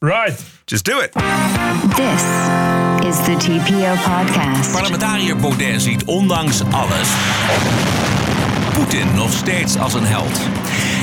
[0.00, 0.38] Right.
[0.66, 1.12] Just do it.
[1.96, 2.22] This
[3.08, 4.72] is the TPO podcast.
[4.72, 7.08] Parlementariër Baudet ziet ondanks alles
[8.72, 10.40] Poetin nog steeds als een held.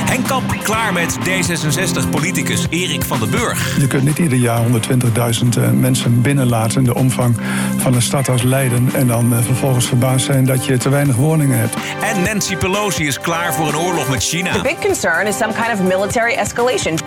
[0.06, 3.76] Henk Kamp klaar met D66-politicus Erik van den Burg.
[3.80, 7.36] Je kunt niet ieder jaar 120.000 eh, mensen binnenlaten in de omvang
[7.76, 8.88] van een stad als Leiden.
[8.94, 11.74] En dan eh, vervolgens verbaasd zijn dat je te weinig woningen hebt.
[12.02, 14.52] En Nancy Pelosi is klaar voor een oorlog met China.
[14.52, 16.98] The big concern is some kind of military escalation.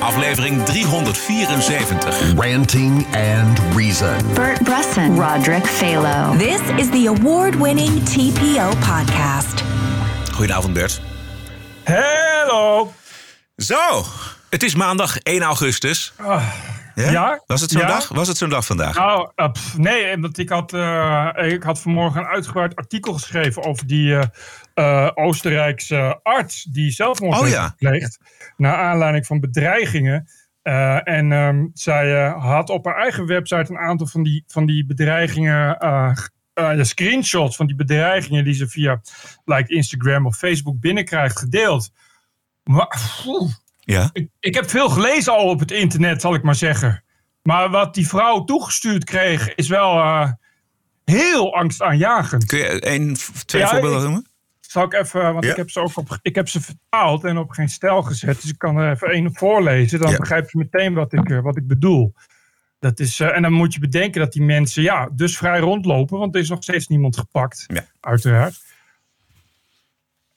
[0.00, 2.34] Aflevering 374.
[2.36, 4.34] Ranting and Reason.
[4.34, 6.36] Bert Bresson, Roderick Phalo.
[6.38, 9.62] This is the award-winning TPO podcast.
[10.34, 11.00] Goedenavond Bert.
[11.84, 12.92] Hello.
[13.56, 14.02] Zo.
[14.50, 16.12] Het is maandag 1 augustus.
[16.94, 17.42] Ja?
[17.46, 17.86] Was het zo'n Ja?
[17.86, 18.08] dag?
[18.08, 18.96] Was het zo'n dag vandaag?
[18.96, 23.64] Nou, eh, pff, nee, omdat ik had, eh, ik had vanmorgen een uitgebreid artikel geschreven
[23.64, 24.26] over die eh,
[24.78, 27.68] eh, Oostenrijkse arts die zelfmoord Oh, heeft ja.
[27.68, 28.18] gepleegd.
[28.56, 30.28] Naar aanleiding van bedreigingen.
[30.62, 34.66] Eh, en ehm, zij eh, had op haar eigen website een aantal van die, van
[34.66, 35.76] die bedreigingen,
[36.54, 39.00] ja, screenshots van die bedreigingen die ze via
[39.44, 41.90] like Instagram of Facebook binnenkrijgt gedeeld.
[42.64, 42.98] Maar,
[43.80, 44.10] Ja.
[44.12, 47.04] ik, ik heb veel gelezen al op het internet, zal ik maar zeggen.
[47.42, 50.26] Maar wat die vrouw toegestuurd kreeg, is wel
[51.04, 52.44] heel angstaanjagend.
[52.44, 54.27] Kun je één, twee Ja, voorbeelden noemen?
[54.68, 55.50] Zal ik even, want Ja.
[55.50, 58.40] ik heb ze ook op, ik heb ze vertaald en op geen stijl gezet.
[58.40, 59.98] Dus ik kan er even één voorlezen.
[60.00, 60.16] Dan Ja.
[60.16, 62.14] begrijp je meteen wat ik, eh, wat ik bedoel.
[62.78, 66.18] Dat is, eh, en dan moet je bedenken dat die mensen ja, dus vrij rondlopen.
[66.18, 67.64] Want er is nog steeds niemand gepakt.
[67.66, 67.84] Ja.
[68.00, 68.60] Uiteraard.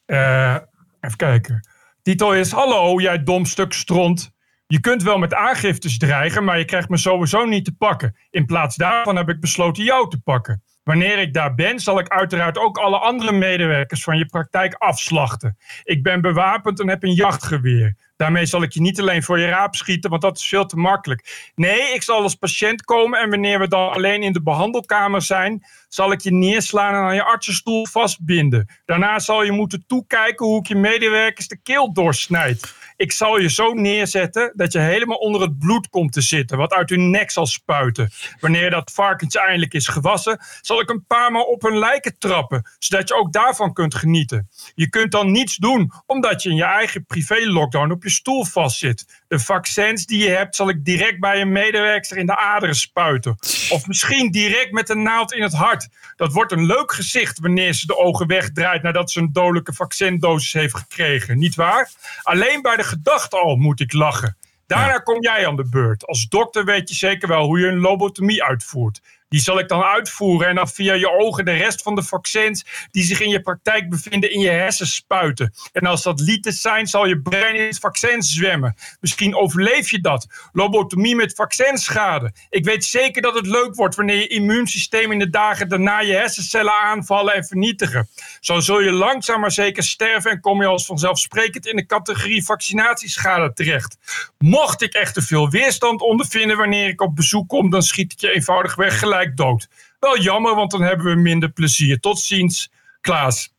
[0.05, 0.57] Eh,
[1.01, 1.67] even kijken.
[2.01, 4.31] Titel is: Hallo, jij dom stuk stront.
[4.67, 8.15] Je kunt wel met aangiftes dreigen, maar je krijgt me sowieso niet te pakken.
[8.29, 10.63] In plaats daarvan heb ik besloten jou te pakken.
[10.83, 15.57] Wanneer ik daar ben, zal ik uiteraard ook alle andere medewerkers van je praktijk afslachten.
[15.83, 17.95] Ik ben bewapend en heb een jachtgeweer.
[18.21, 20.75] Daarmee zal ik je niet alleen voor je raap schieten, want dat is veel te
[20.75, 21.51] makkelijk.
[21.55, 25.65] Nee, ik zal als patiënt komen en wanneer we dan alleen in de behandelkamer zijn,
[25.89, 28.69] zal ik je neerslaan en aan je artsenstoel vastbinden.
[28.85, 32.73] Daarna zal je moeten toekijken hoe ik je medewerkers de keel doorsnijd.
[32.95, 36.73] Ik zal je zo neerzetten dat je helemaal onder het bloed komt te zitten, wat
[36.73, 38.11] uit hun nek zal spuiten.
[38.39, 42.69] Wanneer dat varkentje eindelijk is gewassen, zal ik een paar maal op hun lijken trappen,
[42.79, 44.49] zodat je ook daarvan kunt genieten.
[44.75, 49.23] Je kunt dan niets doen, omdat je in je eigen privé-lockdown op je stoel vastzit.
[49.27, 53.35] De vaccins die je hebt, zal ik direct bij een medewerker in de aderen spuiten.
[53.69, 55.87] Of misschien direct met een naald in het hart.
[56.15, 60.53] Dat wordt een leuk gezicht wanneer ze de ogen wegdraait nadat ze een dodelijke vaccindosis
[60.53, 61.89] heeft gekregen, niet waar?
[62.21, 64.37] Alleen bij de gedachte al moet ik lachen.
[64.67, 66.05] Daarna kom jij aan de beurt.
[66.05, 69.01] Als dokter weet je zeker wel hoe je een lobotomie uitvoert.
[69.31, 72.65] Die zal ik dan uitvoeren en dan via je ogen de rest van de vaccins
[72.91, 75.53] die zich in je praktijk bevinden in je hersens spuiten.
[75.71, 78.75] En als dat lieten zijn, zal je brein in het vaccin zwemmen.
[78.99, 80.27] Misschien overleef je dat.
[80.51, 82.33] Lobotomie met vaccinschade.
[82.49, 86.13] Ik weet zeker dat het leuk wordt wanneer je immuunsysteem in de dagen daarna je
[86.13, 88.09] hersencellen aanvallen en vernietigen.
[88.39, 92.45] Zo zul je langzaam maar zeker sterven en kom je als vanzelfsprekend in de categorie
[92.45, 93.97] vaccinatieschade terecht.
[94.37, 98.19] Mocht ik echt te veel weerstand ondervinden wanneer ik op bezoek kom, dan schiet ik
[98.19, 99.67] je eenvoudig weg gelijk dood.
[99.99, 101.99] Wel jammer, want dan hebben we minder plezier.
[101.99, 102.71] Tot ziens,
[103.01, 103.53] Klaas.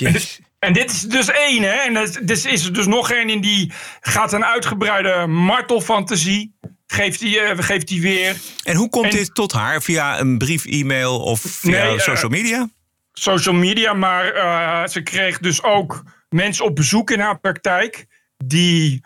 [0.00, 1.72] En dit, en dit is dus één, hè?
[1.74, 6.54] En er is, is er dus nog één in die gaat een uitgebreide martelfantasie.
[6.86, 8.36] Geeft die, eh, geeft die weer.
[8.64, 9.82] En hoe komt En- dit tot haar?
[9.82, 12.68] Via een brief, e-mail of via Nee, eh, social media?
[13.12, 18.06] social media, maar eh, ze kreeg dus ook mensen op bezoek in haar praktijk
[18.44, 19.04] die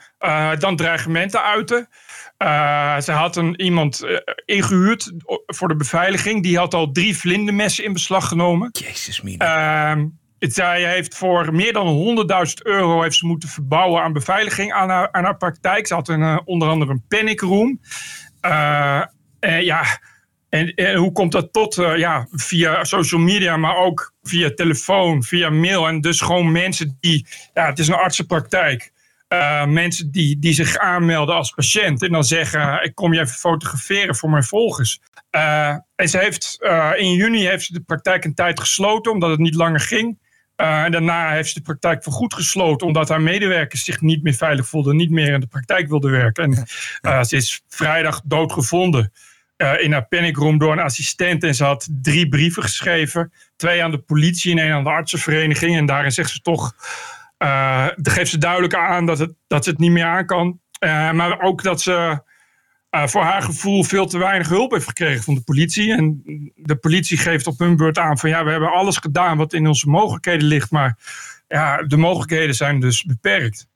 [0.59, 1.89] dan dreigementen uiten.
[2.43, 5.13] Eh, ze had een, iemand eh, ingehuurd
[5.47, 6.43] voor de beveiliging.
[6.43, 8.69] Die had al drie vlindermessen in beslag genomen.
[8.73, 9.97] Jezus mina.
[10.39, 14.89] Het- zij heeft voor meer dan 100.000 euro heeft ze moeten verbouwen aan beveiliging aan
[14.89, 15.87] haar, aan haar praktijk.
[15.87, 17.81] Ze had een, eh, onder andere een panic room.
[18.41, 19.85] En ja,
[20.49, 21.75] en, en hoe komt dat tot?
[21.75, 25.89] ja, via social media, maar ook via telefoon, via mail.
[25.89, 28.92] En dus gewoon mensen die, ja, het is een artsenpraktijk.
[29.33, 33.35] Eh, mensen die, die zich aanmelden als patiënt en dan zeggen: Ik kom je even
[33.35, 35.01] fotograferen voor mijn volgers.
[35.31, 39.31] Eh, en ze heeft, eh, in juni heeft ze de praktijk een tijd gesloten omdat
[39.31, 40.19] het niet langer ging.
[40.57, 44.69] En daarna heeft ze de praktijk voorgoed gesloten omdat haar medewerkers zich niet meer veilig
[44.69, 46.67] voelden, niet meer in de praktijk wilden werken.
[47.01, 49.13] En ze is vrijdag doodgevonden
[49.57, 51.45] in haar panicroom door een assistent.
[51.45, 55.77] En ze had drie brieven geschreven: twee aan de politie en één aan de artsenvereniging.
[55.77, 56.75] En daarin zegt ze toch
[57.97, 60.61] dan geeft ze duidelijk aan dat, het, dat ze het niet meer aan kan.
[60.79, 62.23] Eh, maar ook dat ze
[62.91, 65.93] eh, voor haar gevoel veel te weinig hulp heeft gekregen van de politie.
[65.93, 66.23] En
[66.55, 69.67] de politie geeft op hun beurt aan van ja, we hebben alles gedaan wat in
[69.67, 70.71] onze mogelijkheden ligt.
[70.71, 70.99] Maar
[71.49, 73.67] ja, de mogelijkheden zijn dus beperkt.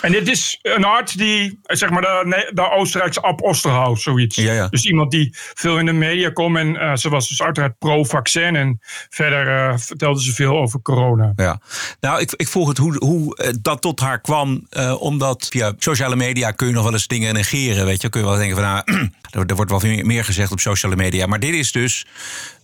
[0.00, 4.36] En dit is een arts die, zeg maar, de, de Oostenrijkse Ab Osterhaus, zoiets.
[4.36, 4.68] Ja, ja.
[4.68, 6.56] Dus iemand die veel in de media komt.
[6.56, 8.56] En eh, ze was dus uiteraard pro-vaccin.
[8.56, 8.78] En
[9.08, 11.32] verder eh, vertelde ze veel over corona.
[11.36, 11.60] Ja.
[12.00, 14.66] Nou, ik, ik vroeg het hoe, hoe eh, dat tot haar kwam.
[14.70, 17.86] eh, omdat via sociale media kun je nog wel eens dingen negeren.
[17.86, 18.82] Weet je, kun je wel denken van nou,
[19.30, 21.26] er, er wordt wel veel meer gezegd op sociale media.
[21.26, 22.06] Maar dit is dus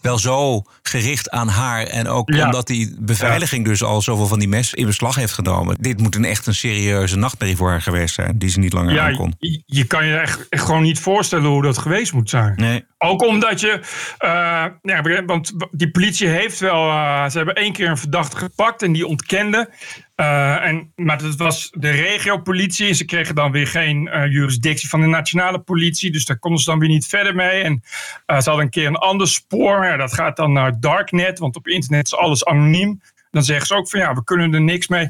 [0.01, 1.83] wel zo gericht aan haar.
[1.87, 2.45] En ook Ja.
[2.45, 5.77] omdat die beveiliging dus al zoveel van die mes in beslag heeft genomen.
[5.81, 8.39] Dit moet een echt een serieuze nachtmerrie voor haar geweest zijn.
[8.39, 9.35] Die ze niet langer Ja, aankon.
[9.39, 12.53] je, je kan je echt, echt gewoon niet voorstellen hoe dat geweest moet zijn.
[12.57, 12.85] Nee.
[12.99, 13.81] Ook omdat je,
[14.19, 18.83] eh, ja, want die politie heeft wel, eh, ze hebben één keer een verdachte gepakt
[18.83, 19.71] en die ontkende.
[20.15, 22.95] Eh, en, maar dat was de regiopolitie.
[22.95, 26.13] Ze kregen dan weer geen jurisdictie van de nationale politie.
[26.13, 27.63] Dus daar konden ze dan weer niet verder mee.
[27.63, 27.83] En
[28.27, 29.85] ze hadden een keer een ander spoor.
[29.85, 33.01] Ja, dat gaat dan naar Darknet, want op internet is alles anoniem.
[33.31, 35.09] Dan zeggen ze ook van ja, we kunnen er niks mee.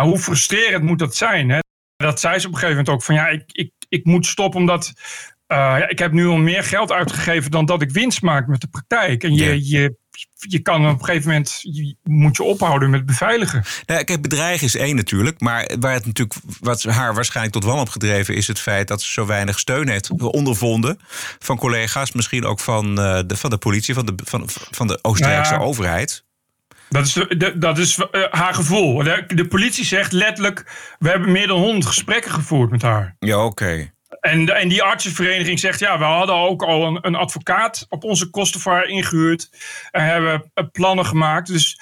[0.00, 1.48] Hoe frustrerend moet dat zijn?
[1.48, 1.58] Hè?
[1.96, 4.60] Dat zei ze op een gegeven moment ook van ja, ik, ik, ik moet stoppen
[4.60, 4.92] omdat
[5.54, 8.68] ja, ik heb nu al meer geld uitgegeven dan dat ik winst maak met de
[8.68, 9.24] praktijk.
[9.24, 9.96] En je, je,
[10.38, 13.64] je kan op een gegeven moment, je, moet je ophouden met beveiligen.
[13.86, 15.40] Nou, kijk, bedreigen is één natuurlijk.
[15.40, 19.12] Maar waar het natuurlijk, wat haar waarschijnlijk tot wanhoop gedreven is het feit dat ze
[19.12, 20.98] zo weinig steun heeft ondervonden.
[21.38, 24.98] Van collega's, misschien ook van, eh, de, van de politie, van de, van, van de
[25.02, 25.68] Oostenrijkse Nou ja.
[25.68, 26.24] overheid.
[26.88, 27.26] Dat is,
[27.56, 29.02] dat is eh, haar gevoel.
[29.02, 30.64] De, de politie zegt letterlijk,
[30.98, 33.16] we hebben meer dan 100 gesprekken gevoerd met haar.
[33.18, 33.91] Ja, oké.
[34.22, 38.30] En, en die artsenvereniging zegt, ja, we hadden ook al een, een advocaat op onze
[38.30, 39.50] kosten voor haar ingehuurd.
[39.90, 41.46] En hebben eh, plannen gemaakt.
[41.46, 41.80] Dus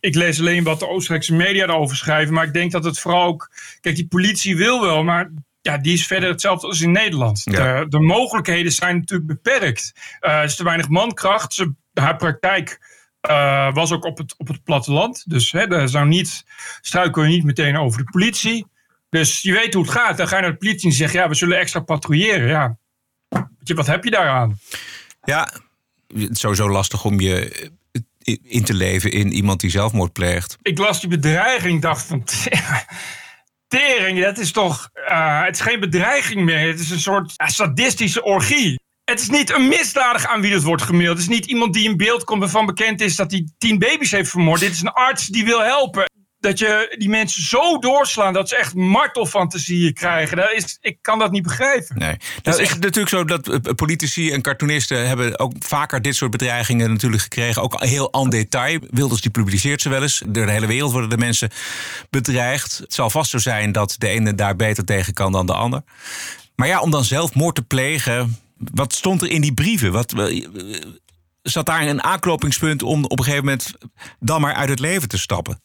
[0.00, 2.34] ik lees alleen wat de Oostenrijkse media erover schrijven.
[2.34, 3.50] Maar ik denk dat het vooral ook...
[3.80, 5.30] Kijk, die politie wil wel, maar
[5.60, 7.42] ja, die is verder hetzelfde als in Nederland.
[7.44, 7.80] Ja.
[7.80, 9.92] De, de mogelijkheden zijn natuurlijk beperkt.
[10.20, 11.54] Eh, er is te weinig mankracht.
[11.54, 12.80] Ze, haar praktijk
[13.20, 15.30] eh, was ook op het, op het platteland.
[15.30, 16.44] Dus hè, daar zou niet,
[16.80, 18.66] struikel je niet meteen over de politie.
[19.12, 20.16] Dus je weet hoe het gaat.
[20.16, 22.48] Dan ga je naar de politie en zeg ja, we zullen extra patrouilleren.
[22.48, 22.76] Ja,
[23.74, 24.58] wat heb je daaraan?
[25.24, 25.52] Ja,
[26.14, 27.70] het is sowieso lastig om je
[28.22, 30.56] eh, in te leven in iemand die zelfmoord pleegt.
[30.62, 32.24] Ik las die bedreiging, dacht van...
[33.68, 34.90] Tering, dat is toch...
[34.92, 36.66] eh, het is geen bedreiging meer.
[36.68, 38.80] Het is een soort sadistische orgie.
[39.04, 41.18] Het is niet een misdadig aan wie het wordt gemaild.
[41.18, 44.10] Het is niet iemand die in beeld komt waarvan bekend is dat hij tien baby's
[44.10, 44.60] heeft vermoord.
[44.60, 46.10] Dit is een arts die wil helpen.
[46.42, 50.36] Dat je die mensen zo doorslaan dat ze echt martelfantasieën krijgen.
[50.36, 51.98] Dat is, ik kan dat niet begrijpen.
[51.98, 52.16] Nee.
[52.42, 56.30] Nou, is het natuurlijk zo dat eh, politici en cartoonisten hebben ook vaker dit soort
[56.30, 57.62] bedreigingen natuurlijk gekregen.
[57.62, 58.78] Ook heel en detail.
[58.90, 60.22] Wilders die publiceert ze wel eens.
[60.26, 61.50] Door de hele wereld worden de mensen
[62.10, 62.78] bedreigd.
[62.78, 65.82] Het zal vast zo zijn dat de ene daar beter tegen kan dan de ander.
[66.54, 68.38] Maar ja, om dan zelfmoord te plegen.
[68.56, 69.92] Wat stond er in die brieven?
[69.92, 70.46] Wat, eh,
[71.42, 73.72] zat daar een aanknopingspunt om op een gegeven moment
[74.20, 75.60] dan maar uit het leven te stappen?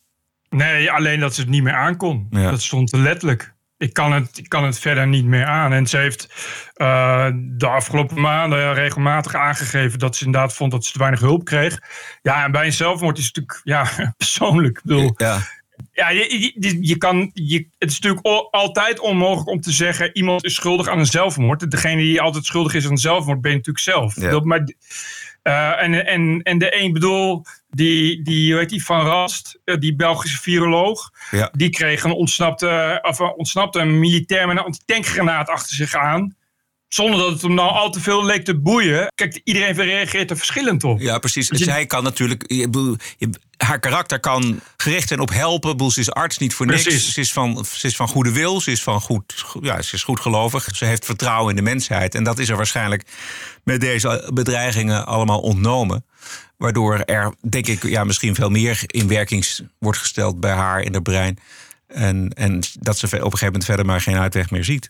[0.50, 2.28] Nee, alleen dat ze het niet meer aankon.
[2.30, 2.50] Ja.
[2.50, 3.56] Dat stond er letterlijk.
[3.78, 5.74] Ik kan, het, ik kan het verder niet meer aan.
[5.74, 6.28] En ze heeft
[6.74, 11.44] eh, de afgelopen maanden regelmatig aangegeven dat ze inderdaad vond dat ze te weinig hulp
[11.46, 11.80] kreeg.
[12.22, 14.78] Ja, en bij een zelfmoord is het natuurlijk ja, persoonlijk.
[14.78, 15.40] Ik bedoel, Ja.
[15.92, 20.18] ja, je, je, je kan, je, het is natuurlijk al- altijd onmogelijk om te zeggen
[20.18, 21.72] iemand is schuldig aan een zelfmoord.
[21.72, 24.16] Degene die altijd schuldig is aan een zelfmoord ben je natuurlijk zelf.
[24.22, 24.30] Ja.
[24.30, 24.68] Dat- Maar,
[25.48, 29.96] eh, en, en, en de een bedoel, die, die, heet die Van Rast, eh, die
[29.96, 31.50] Belgische viroloog, Ja.
[31.52, 36.36] die kreeg een ontsnapte, of een ontsnapte een militair met een antitankgranaat achter zich aan.
[36.88, 39.08] Zonder dat het hem nou al te veel leek te boeien.
[39.16, 41.00] Kijk, iedereen reageert er verschillend op.
[41.00, 41.48] Ja, precies.
[41.50, 42.44] Dus je- Zij kan natuurlijk.
[42.48, 45.70] Je- haar karakter kan gericht zijn op helpen.
[45.72, 46.84] Ik bedoel, Ze is arts niet voor niks.
[47.14, 48.62] Ze is, van, ze is van goede wil.
[48.62, 50.68] Ze is, van goed, ja, ze is goed gelovig.
[50.76, 52.16] Ze heeft vertrouwen in de mensheid.
[52.16, 53.04] En dat is er waarschijnlijk
[53.64, 56.06] met deze bedreigingen allemaal ontnomen.
[56.58, 59.46] Waardoor er, denk ik, ja, misschien veel meer in werking
[59.80, 61.38] wordt gesteld bij haar in haar brein.
[61.88, 64.90] En, en dat ze op een gegeven moment verder maar geen uitweg meer ziet.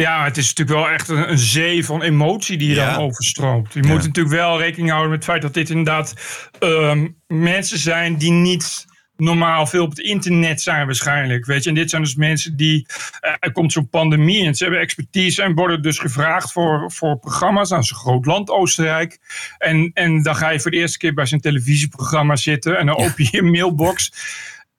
[0.00, 2.94] Ja, het is natuurlijk wel echt een, een zee van emotie die je Ja.
[2.94, 3.72] dan overstroomt.
[3.72, 3.88] Je Ja.
[3.88, 6.14] moet natuurlijk wel rekening houden met het feit dat dit inderdaad
[6.58, 8.84] ehm, mensen zijn die niet
[9.16, 11.46] normaal veel op het internet zijn waarschijnlijk.
[11.46, 11.68] Weet je?
[11.68, 12.86] En dit zijn dus mensen die...
[13.20, 17.18] eh, er komt zo'n pandemie en ze hebben expertise en worden dus gevraagd voor, voor
[17.18, 17.70] programma's.
[17.70, 19.18] Nou, zo'n groot land, Oostenrijk.
[19.58, 22.96] En, en dan ga je voor de eerste keer bij zo'n televisieprogramma zitten en dan
[22.96, 24.12] open je je mailbox...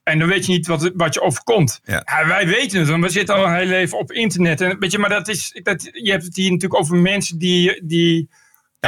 [0.08, 1.80] En dan weet je niet wat, wat je overkomt.
[1.84, 2.02] Ja.
[2.06, 4.62] Ja, wij weten het, want we zitten al een heel leven op internet.
[4.62, 7.86] En, weet je, maar dat is, dat, je hebt het hier natuurlijk over mensen die,
[7.86, 8.30] die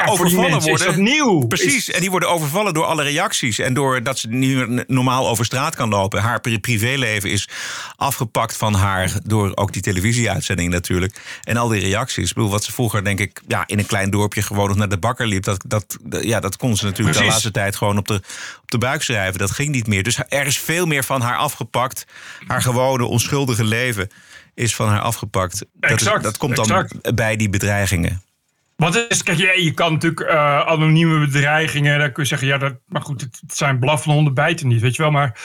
[0.05, 0.85] Ja, overvallen is worden.
[0.87, 1.47] dat nieuw.
[1.47, 3.59] Precies, Is- en die worden overvallen door alle reacties.
[3.59, 6.21] En doordat ze niet meer normaal over straat kan lopen.
[6.21, 7.49] Haar pri- privéleven is
[7.95, 9.11] afgepakt van haar.
[9.23, 11.19] Door ook die televisieuitzending natuurlijk.
[11.43, 12.29] En al die reacties.
[12.29, 14.89] Ik bedoel, wat ze vroeger, denk ik, ja, in een klein dorpje gewoon nog naar
[14.89, 15.43] de bakker liep.
[15.43, 18.13] Dat, dat, ja, dat kon ze natuurlijk de laatste tijd gewoon op de,
[18.61, 19.39] op de buik schrijven.
[19.39, 20.03] Dat ging niet meer.
[20.03, 22.05] Dus er is veel meer van haar afgepakt.
[22.47, 24.09] Haar gewone, onschuldige leven
[24.55, 25.65] is van haar afgepakt.
[25.73, 27.15] Dat, is- dat komt dan exact.
[27.15, 28.21] bij die bedreigingen.
[28.79, 32.57] Wat is, kijk, je, je kan natuurlijk eh, anonieme bedreigingen, dan kun je zeggen, ja,
[32.57, 35.11] dat, maar goed, het, het zijn blaffende honden bijten niet, weet je wel.
[35.11, 35.39] Maar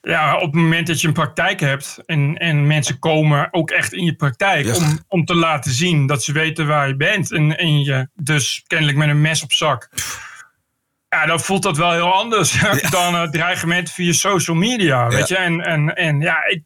[0.00, 3.92] ja, op het moment dat je een praktijk hebt en, en mensen komen ook echt
[3.92, 7.58] in je praktijk om, om te laten zien dat ze weten waar je bent en,
[7.58, 9.88] en je dus kennelijk met een mes op zak.
[11.08, 15.36] Ja, dan voelt dat wel heel anders dan uh, dreigementen via social media, weet je.
[15.36, 16.62] En, en, en ja, ik,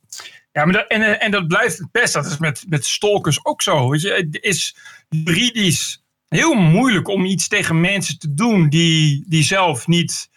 [0.52, 2.12] ja maar dat, en, eh, en dat blijft het best.
[2.12, 4.12] Dat is met, met stalkers ook zo, weet je.
[4.12, 4.76] Het is
[5.08, 5.99] juridisch
[6.30, 10.30] heel moeilijk om iets tegen mensen te doen die, die zelf niet,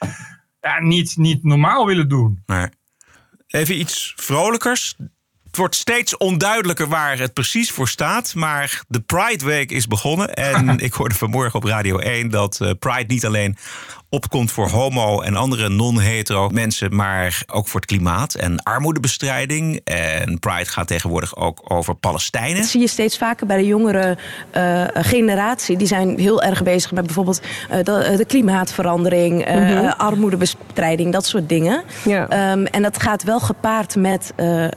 [0.61, 2.43] ja, niet, niet normaal willen doen.
[2.45, 2.71] Maar
[3.47, 4.95] even iets vrolijkers.
[5.43, 8.35] Het wordt steeds onduidelijker waar het precies voor staat.
[8.35, 10.33] Maar de Pride Week is begonnen.
[10.33, 13.57] En ik hoorde vanmorgen op Radio 1 dat eh, Pride niet alleen
[14.13, 19.79] opkomt voor homo en andere non-hetero mensen, maar ook voor het klimaat en armoedebestrijding.
[19.83, 22.57] En Pride gaat tegenwoordig ook over Palestijnen.
[22.57, 24.17] Dat zie je steeds vaker bij de jongere
[24.51, 25.77] eh, generatie.
[25.77, 29.85] Die zijn heel erg bezig met bijvoorbeeld eh, de, de klimaatverandering, eh, Mhm.
[29.97, 31.83] armoedebestrijding, dat soort dingen.
[32.05, 32.27] Ja.
[32.29, 34.67] Ehm, en dat gaat wel gepaard met eh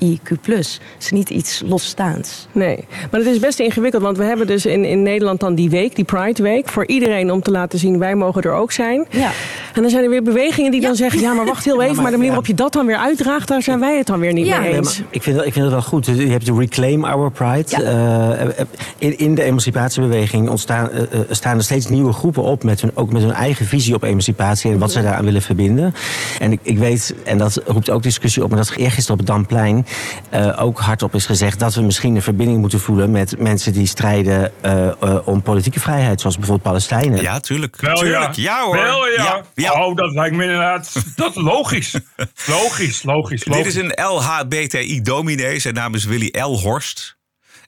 [0.00, 0.80] LHBTIQ.
[0.94, 2.46] Het is niet iets losstaands.
[2.52, 5.70] Nee, maar het is best ingewikkeld, want we hebben dus in, in Nederland dan die
[5.70, 9.06] week, die Pride Week, voor iedereen om te laten zien wij mogen er ook zijn.
[9.10, 9.30] Ja.
[9.74, 12.04] En dan zijn er weer bewegingen die dan zeggen, ja maar wacht heel even, maar,
[12.04, 14.46] de manier waarop je dat dan weer uitdraagt, daar zijn wij het dan weer niet
[14.46, 14.58] Ja.
[14.58, 14.98] mee Nee, eens.
[14.98, 16.06] maar ik, vind, dat- ik vind het wel goed.
[16.06, 17.82] Je hebt de Reclaim Our Pride.
[17.84, 18.64] Eh,
[18.98, 22.90] in, in de emancipatiebeweging ontstaan, eh, eh, staan er steeds nieuwe groepen op, met hun,
[22.94, 25.94] ook met hun eigen visie op emancipatie en wat ze daaraan willen verbinden.
[26.38, 29.26] En ik, ik weet, en dat roept ook discussie op, maar dat eergisteren op het
[29.26, 29.86] Damplein
[30.30, 33.86] eh, ook hardop is gezegd dat we misschien een verbinding moeten voelen met mensen die
[33.86, 37.22] strijden eh, eh, om politieke vrijheid, zoals bijvoorbeeld Palestijnen.
[37.22, 37.76] Ja, tuurlijk.
[37.80, 38.34] Wel Tuurlijk.
[38.34, 38.42] ja.
[38.42, 38.74] Ja hoor.
[38.76, 39.40] Wel ja.
[39.60, 39.86] Ja.
[39.86, 40.92] Oh, dat lijkt me inderdaad.
[41.16, 41.94] Dat logisch.
[42.46, 43.66] logisch, logisch, Dit logisch.
[43.66, 45.58] is een LHBTI-dominee.
[45.58, 46.58] Zijn naam is Willy L.
[46.60, 47.18] Horst.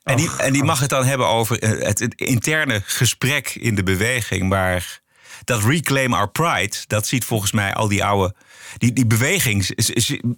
[0.03, 3.75] En die, en die mag het dan hebben over eh, het, het interne gesprek in
[3.75, 4.49] de beweging.
[4.49, 5.01] Maar
[5.43, 8.35] dat Reclaim Our Pride, dat ziet volgens mij al die oude...
[8.77, 9.65] Die, die beweging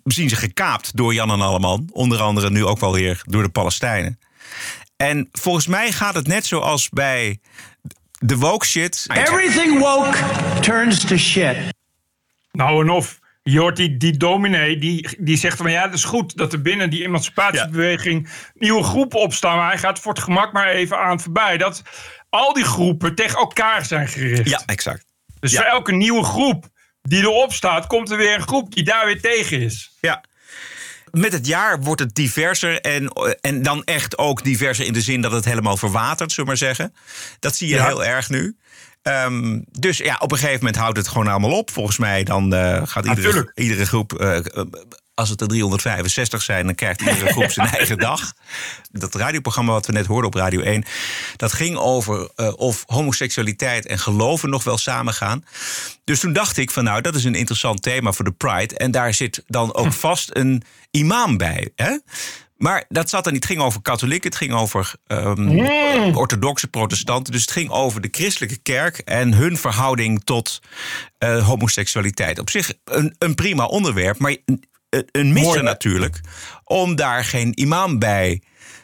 [0.03, 1.89] zien ze gekaapt door Jan en Alleman.
[1.91, 4.19] Onder andere nu ook wel weer door de Palestijnen.
[4.97, 7.39] En volgens mij gaat het net zoals bij
[8.25, 9.05] de woke shit.
[9.13, 10.17] Everything woke
[10.61, 11.55] turns to shit.
[12.51, 13.19] Nou en of.
[13.43, 16.61] Je hoort die, die dominee, die, die zegt van ja, het is goed dat er
[16.61, 19.57] binnen die emancipatiebeweging nieuwe groepen opstaan.
[19.57, 21.57] Maar hij gaat voor het gemak maar even aan voorbij.
[21.57, 21.81] Dat
[22.29, 24.49] al die groepen tegen elkaar zijn gericht.
[24.49, 25.05] Ja, exact.
[25.39, 25.57] Dus Ja.
[25.61, 26.65] voor elke nieuwe groep
[27.01, 29.97] die erop staat, komt er weer een groep die daar weer tegen is.
[30.01, 30.23] Ja.
[31.19, 33.07] Met het jaar wordt het diverser en,
[33.41, 36.75] en dan echt ook diverser in de zin dat het helemaal verwatert, zullen we maar
[36.75, 36.93] zeggen.
[37.39, 37.85] Dat zie je Ja.
[37.85, 38.55] heel erg nu.
[39.01, 41.71] Ehm, dus ja, op een gegeven moment houdt het gewoon allemaal op.
[41.71, 44.43] Volgens mij dan eh, gaat iedere, iedere groep, eh, eh,
[45.15, 48.33] als het er 365 zijn, dan krijgt iedere groep zijn eigen dag.
[48.91, 50.83] Dat radioprogramma wat we net hoorden op Radio 1,
[51.35, 55.45] dat ging over eh, of homoseksualiteit en geloven nog wel samengaan.
[56.03, 58.77] Dus toen dacht ik van nou, dat is een interessant thema voor de Pride.
[58.77, 61.69] En daar zit dan ook vast een imam bij.
[61.75, 61.97] Hè?
[62.57, 63.43] Maar dat zat er niet.
[63.43, 67.31] Het ging over katholieken, het ging over ehm, orthodoxe protestanten.
[67.31, 70.61] Dus het ging over de christelijke kerk en hun verhouding tot
[71.17, 72.39] eh, homoseksualiteit.
[72.39, 74.35] Op zich een, een prima onderwerp, maar
[74.95, 75.63] een, een misser hè?
[75.63, 76.19] natuurlijk.
[76.63, 78.41] Om daar geen imam bij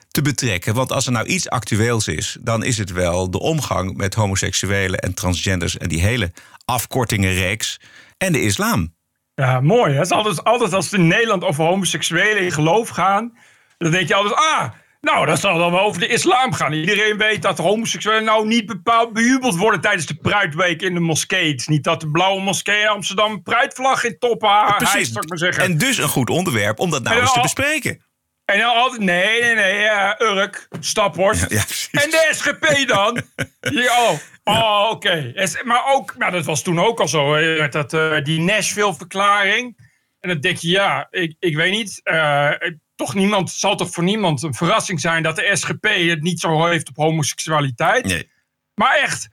[0.07, 0.73] te betrekken.
[0.73, 4.99] Want als er nou iets actueels is, dan is het wel de omgang met homoseksuelen
[4.99, 6.31] en transgenders en die hele
[6.65, 7.79] afkortingenreeks
[8.17, 8.93] en de islam.
[9.35, 9.91] Ja, mooi.
[9.91, 9.97] hè?
[9.97, 13.37] Het is altijd, altijd als het in Nederland over homoseksuelen in geloof gaan,
[13.77, 14.69] dan denk je altijd, ah,
[15.01, 16.73] nou, dat zal dan wel over de islam gaan.
[16.73, 21.51] Iedereen weet dat homoseksuelen nou niet bepaald bejubeld worden tijdens de Pruitweek in de moskee.
[21.51, 25.23] Het is niet dat de blauwe moskee in Amsterdam een pruitvlag in toppen hijst, zou
[25.23, 25.63] ik maar zeggen.
[25.63, 28.09] En dus een goed onderwerp om dat nou En eens te bespreken.
[28.45, 31.41] En dan altijd, nee, nee, nee, ja, Urk, Staphorst.
[31.49, 31.89] Ja, precies.
[31.91, 33.21] en de SGP dan?
[33.59, 35.33] Ja, oh, oh oké.
[35.63, 37.37] Maar ook, nou, dat was toen ook al zo,
[37.69, 39.80] dat, eh, die Nashville-verklaring.
[40.21, 42.51] En dan denk je, ja, ik, ik weet niet, eh,
[42.95, 46.39] toch niemand, het zal toch voor niemand een verrassing zijn dat de SGP het niet
[46.39, 48.05] zo heeft op homoseksualiteit.
[48.05, 48.29] Nee.
[48.73, 49.29] Maar echt,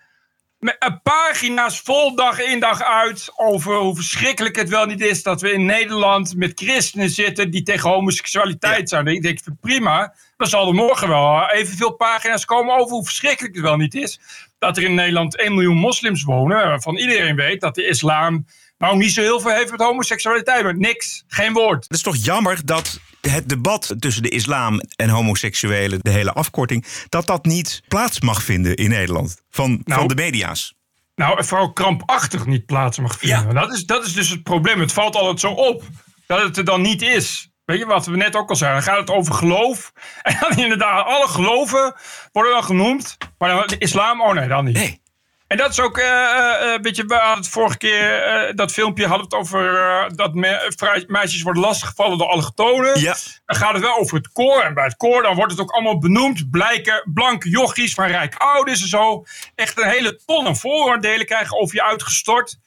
[0.58, 5.22] met een pagina's vol dag in dag uit over hoe verschrikkelijk het wel niet is
[5.22, 9.06] dat we in Nederland met christenen zitten die tegen homoseksualiteit zijn.
[9.06, 13.64] Ik denk, prima, dan zal er morgen wel evenveel pagina's komen over hoe verschrikkelijk het
[13.64, 14.20] wel niet is
[14.58, 18.46] dat er in Nederland 1 miljoen moslims wonen, waarvan iedereen weet dat de islam
[18.78, 21.82] nou niet zo heel veel heeft met homoseksualiteit, maar niks, geen woord.
[21.82, 26.86] Het is toch jammer dat het debat tussen de islam en homoseksuelen, de hele afkorting,
[27.08, 30.76] dat dat niet plaats mag vinden in Nederland van, Nou, van de media's.
[31.14, 33.54] Nou, vooral krampachtig niet plaats mag vinden.
[33.54, 34.80] Dat, is, dat is dus het probleem.
[34.80, 35.82] Het valt altijd zo op
[36.26, 37.50] dat het er dan niet is.
[37.64, 38.84] Weet je wat we net ook al zeiden?
[38.84, 39.92] Dan gaat het over geloof.
[40.22, 41.94] En dan inderdaad, alle geloven
[42.32, 43.16] worden dan genoemd.
[43.38, 44.74] Maar dan de islam, oh nee, dan niet.
[44.74, 45.00] Nee.
[45.48, 48.72] En dat is ook, eh, eh, een beetje, we hadden het vorige keer, eh, dat
[48.72, 53.00] filmpje hadden we het over eh, dat me- meisjes worden lastiggevallen door allochtonen.
[53.00, 53.16] Ja.
[53.46, 54.60] Dan gaat het wel over het koor.
[54.62, 56.50] En bij het koor dan wordt het ook allemaal benoemd.
[56.50, 59.24] Blijken blanke jochies van rijk ouders en zo.
[59.54, 62.58] Echt een hele ton aan vooroordelen krijgen over je uitgestort.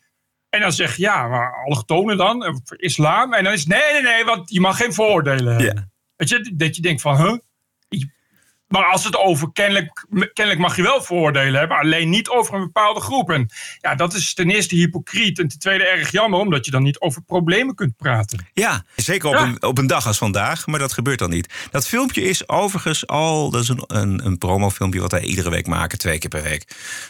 [0.49, 2.45] En dan zeg je, ja, maar allochtonen dan?
[2.45, 3.33] Eh, Islam?
[3.33, 5.91] En dan is nee, nee, nee, want je mag geen vooroordelen hebben.
[6.15, 7.37] Weet je, dat je denkt van, huh?
[8.71, 12.61] Maar als het over kennelijk, kennelijk mag je wel vooroordelen hebben, alleen niet over een
[12.61, 13.29] bepaalde groep.
[13.29, 13.49] En
[13.79, 16.99] ja, dat is ten eerste hypocriet en ten tweede erg jammer, omdat je dan niet
[16.99, 18.47] over problemen kunt praten.
[18.53, 19.41] Ja, zeker op, Ja.
[19.43, 21.53] Een, op een dag als vandaag, maar dat gebeurt dan niet.
[21.71, 25.67] Dat filmpje is overigens al, dat is een, een, een promofilmpje wat wij iedere week
[25.67, 26.65] maken, twee keer per week,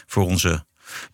[0.06, 0.64] voor onze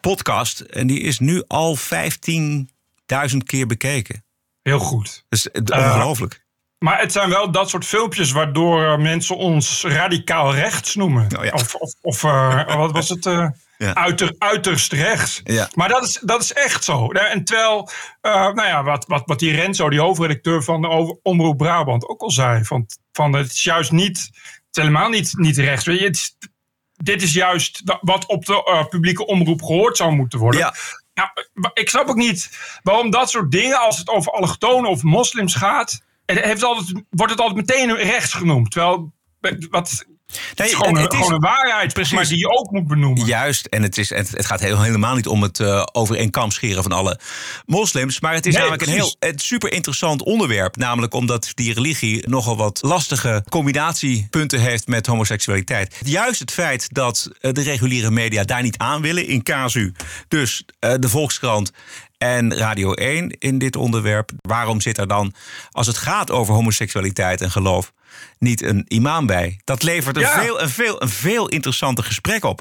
[0.01, 0.61] podcast.
[0.61, 4.25] En die is nu al 15.000 keer bekeken.
[4.63, 5.25] Heel goed.
[5.29, 6.47] Dus eh, Eh, ongelooflijk.
[6.79, 11.39] Maar het zijn wel dat soort filmpjes waardoor eh, mensen ons radicaal rechts noemen.
[11.39, 11.51] Oh ja.
[11.51, 13.27] Of, of, of eh, wat was het?
[13.27, 13.47] eh,
[13.79, 13.95] Ja.
[13.95, 15.41] uiter, uiterst rechts.
[15.45, 15.69] Ja.
[15.75, 17.09] Maar dat is, dat is echt zo.
[17.11, 17.91] En terwijl,
[18.23, 22.31] nou ja, wat, wat, wat die Renzo, die hoofdredacteur van de Omroep Brabant, ook al
[22.31, 25.85] zei: van, van het is juist niet, het is helemaal niet, niet rechts.
[25.87, 26.37] Weet je, het is,
[26.97, 30.61] dit is juist wa- wat op de publieke omroep gehoord zou moeten worden.
[30.61, 30.75] Ja.
[31.15, 31.29] Nou,
[31.75, 32.51] ik snap ook niet
[32.83, 36.01] waarom dat soort dingen, als het over allochtonen of moslims gaat,
[36.37, 38.71] heeft altijd, wordt het altijd meteen rechts genoemd.
[38.71, 39.13] Terwijl,
[39.71, 40.05] wat,
[40.55, 42.13] het is gewoon, en een, het is- gewoon een waarheid, Precies.
[42.15, 43.27] maar die je ook moet benoemen.
[43.27, 46.31] Juist, en het, is, het, het gaat heel, helemaal niet om het eh over één
[46.31, 47.21] kam scheren van alle
[47.67, 48.21] moslims.
[48.21, 50.77] Maar het is Nee, namelijk een heel super interessant onderwerp.
[50.77, 56.01] Namelijk omdat die religie nogal wat lastige combinatiepunten heeft met homoseksualiteit.
[56.05, 59.93] Juist het feit dat eh, de reguliere media daar niet aan willen, in casu,
[60.29, 61.73] dus eh, de Volkskrant
[62.19, 64.31] en Radio 1 in dit onderwerp.
[64.41, 65.35] Waarom zit er dan,
[65.71, 67.93] als het gaat over homoseksualiteit en geloof,
[68.39, 69.61] niet een imam bij?
[69.65, 70.43] Dat levert een, Ja.
[70.43, 72.61] veel, een, veel, een veel interessanter gesprek op.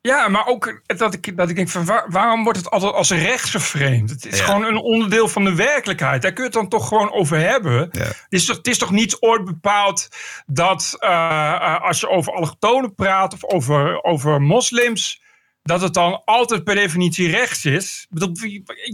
[0.00, 3.10] Ja, maar ook dat ik, dat ik denk van waar- waarom wordt het altijd als
[3.10, 4.10] rechts geframed?
[4.10, 4.44] Het is Ja.
[4.44, 6.22] gewoon een onderdeel van de werkelijkheid.
[6.22, 7.88] Daar kun je het dan toch gewoon over hebben.
[7.92, 8.02] Ja.
[8.02, 10.08] Het, is toch, het is toch niet ooit bepaald
[10.46, 11.10] dat eh,
[11.52, 15.20] eh, als je over allochtonen praat of over, over moslims,
[15.68, 18.06] dat het dan altijd per definitie rechts is.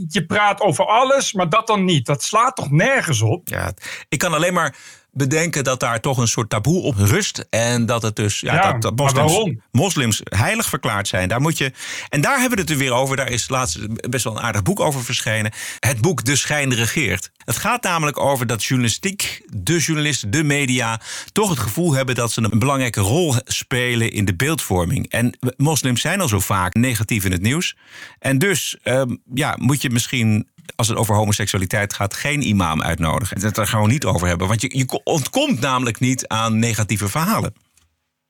[0.08, 2.06] Je praat over alles, maar dat dan niet.
[2.06, 3.48] Dat slaat toch nergens op?
[3.48, 3.72] Ja,
[4.08, 4.76] ik kan alleen maar
[5.14, 7.46] bedenken dat daar toch een soort taboe op rust.
[7.50, 11.28] En dat het dus ja, Ja, dat, moslims heilig verklaard zijn.
[11.28, 11.72] Daar moet je.
[12.08, 13.16] En daar hebben we het er weer over.
[13.16, 15.52] Daar is laatst best wel een aardig boek over verschenen.
[15.78, 17.30] Het boek De Schijn regeert.
[17.36, 21.00] Het gaat namelijk over dat journalistiek, de journalisten, de media.
[21.32, 25.10] toch het gevoel hebben dat ze een belangrijke rol spelen in de beeldvorming.
[25.10, 27.76] En moslims zijn al zo vaak negatief in het nieuws.
[28.18, 33.40] En dus ehm, ja, moet je misschien als het over homoseksualiteit gaat, geen imam uitnodigen.
[33.40, 34.48] Het er gewoon niet over hebben.
[34.48, 37.54] Want je, je ontkomt namelijk niet aan negatieve verhalen.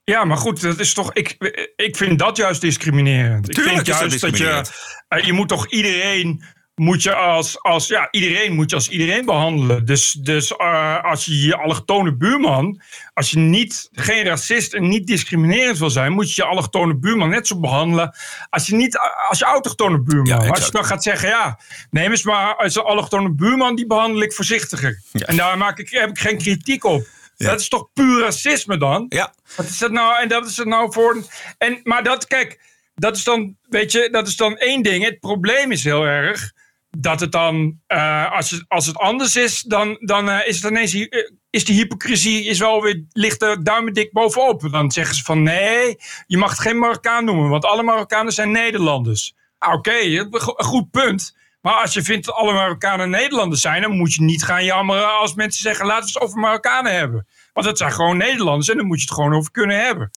[0.05, 1.12] Ja, maar goed, dat is toch.
[1.12, 1.37] Ik,
[1.77, 3.49] ik vind dat juist discriminerend.
[3.49, 4.64] ik vind is dat juist dat je.
[5.09, 6.42] eh, je moet toch iedereen.
[6.74, 9.84] Moet je als, als, ja, iedereen moet je als iedereen behandelen.
[9.84, 12.80] Dus, dus eh, als je je allochtone buurman,
[13.12, 17.28] als je niet, geen racist en niet discriminerend wil zijn, moet je je allochtone buurman
[17.28, 18.16] net zo behandelen
[18.50, 20.44] als je niet, als je autochtone buurman.
[20.44, 21.58] Ja, als je dan gaat zeggen, ja,
[21.90, 25.02] neem eens maar als een allochtone buurman, die behandel ik voorzichtiger.
[25.12, 25.26] Ja.
[25.26, 27.06] En daar maak ik, heb ik geen kritiek op.
[27.37, 27.50] Ja.
[27.50, 29.06] Dat is toch puur racisme dan?
[29.08, 30.22] Ja, Wat is dat nou?
[30.22, 31.24] En dat is het nou voor.
[31.58, 32.60] En, maar dat, kijk,
[32.94, 35.04] dat is dan, weet je, dat is dan één ding.
[35.04, 36.52] Het probleem is heel erg
[36.96, 40.70] dat het dan, eh, als, het, als het anders is, dan, dan eh, is het
[40.70, 44.68] ineens, eh, is die hypocrisie is wel weer, ligt er duimendik bovenop.
[44.70, 48.50] Dan zeggen ze van nee, je mag het geen Marokkaan noemen, want alle Marokkanen zijn
[48.50, 49.35] Nederlanders.
[49.59, 51.37] Ah, Oké, een goed punt.
[51.61, 55.18] Maar als je vindt dat alle Marokkanen Nederlanders zijn, dan moet je niet gaan jammeren
[55.18, 57.26] als mensen zeggen: laten we het over Marokkanen hebben.
[57.52, 60.11] Want dat zijn gewoon Nederlanders en daar moet je het gewoon over kunnen hebben.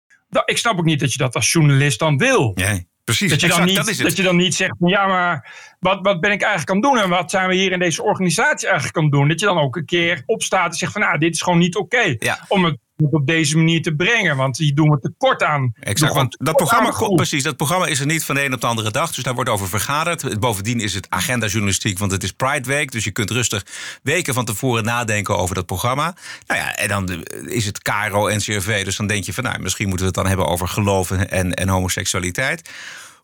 [0.45, 2.53] Ik snap ook niet dat je dat als journalist dan wil.
[2.55, 3.31] nee, precies.
[3.31, 4.17] Dat je, dan Exact, niet, dat is dat, het.
[4.17, 6.99] je dan niet zegt: van, ja, maar wat, wat ben ik eigenlijk aan het doen
[6.99, 9.29] en wat zijn we hier in deze organisatie eigenlijk aan het doen?
[9.29, 11.77] Dat je dan ook een keer opstaat en zegt: van nou, dit is gewoon niet
[11.77, 12.15] oké.
[12.19, 12.45] Ja.
[12.49, 14.37] Om het het op deze manier te brengen.
[14.37, 15.73] Want die doen we tekort aan.
[15.81, 18.67] Exact, want dat programma, precies, dat programma is er niet van de een op de
[18.67, 19.13] andere dag.
[19.13, 20.41] Dus daar wordt over vergaderd.
[20.41, 22.93] Bovendien is het agenda journalistiek, want het is Pride Week.
[22.93, 23.67] Dus je kunt rustig
[24.03, 26.15] weken van tevoren nadenken over dat programma.
[26.47, 28.85] Nou ja, en dan is het Caro NCRV.
[28.85, 31.55] Dus dan denk je van, nou, misschien moeten we het dan hebben over geloof en,
[31.55, 32.71] en homoseksualiteit.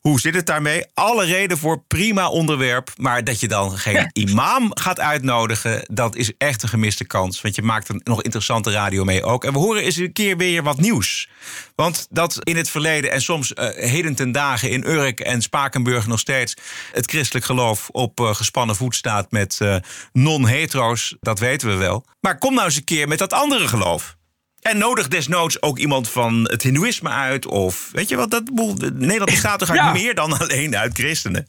[0.00, 0.84] Hoe zit het daarmee?
[0.94, 2.90] Alle reden voor prima onderwerp.
[2.96, 7.40] Maar dat je dan geen imam gaat uitnodigen, dat is echt een gemiste kans.
[7.40, 9.44] Want je maakt er nog interessante radio mee ook.
[9.44, 11.28] En we horen eens een keer weer wat nieuws.
[11.74, 16.06] Want dat in het verleden en soms uh, heden ten dagen in Urk en Spakenburg
[16.06, 16.56] nog steeds
[16.92, 19.76] het christelijk geloof op uh, gespannen voet staat met uh,
[20.12, 22.04] non-hetero's, dat weten we wel.
[22.20, 24.18] Maar kom nou eens een keer met dat andere geloof.
[24.60, 27.46] En nodig desnoods ook iemand van het Hindoeïsme uit.
[27.46, 28.74] Of weet je wat, dat boel.
[28.74, 29.92] Nederland bestaat toch ja.
[29.92, 31.48] meer dan alleen uit christenen.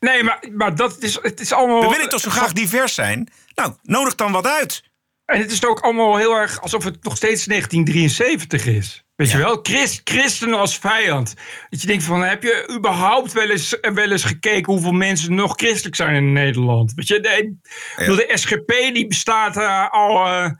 [0.00, 1.80] Nee, maar, maar dat is, het is allemaal.
[1.80, 3.28] We willen toch zo graag divers zijn?
[3.54, 4.82] Nou, nodig dan wat uit.
[5.24, 9.04] En het is ook allemaal heel erg alsof het nog steeds 1973 is.
[9.16, 9.58] Weet je wel?
[9.62, 11.34] Christ, christenen als vijand.
[11.70, 15.52] Dat je denkt van, heb je überhaupt wel eens, wel eens gekeken hoeveel mensen nog
[15.56, 16.92] christelijk zijn in Nederland?
[16.94, 17.54] Weet je, de,
[17.96, 18.14] ja.
[18.14, 20.26] de SGP die bestaat uh, al...
[20.26, 20.50] Uh,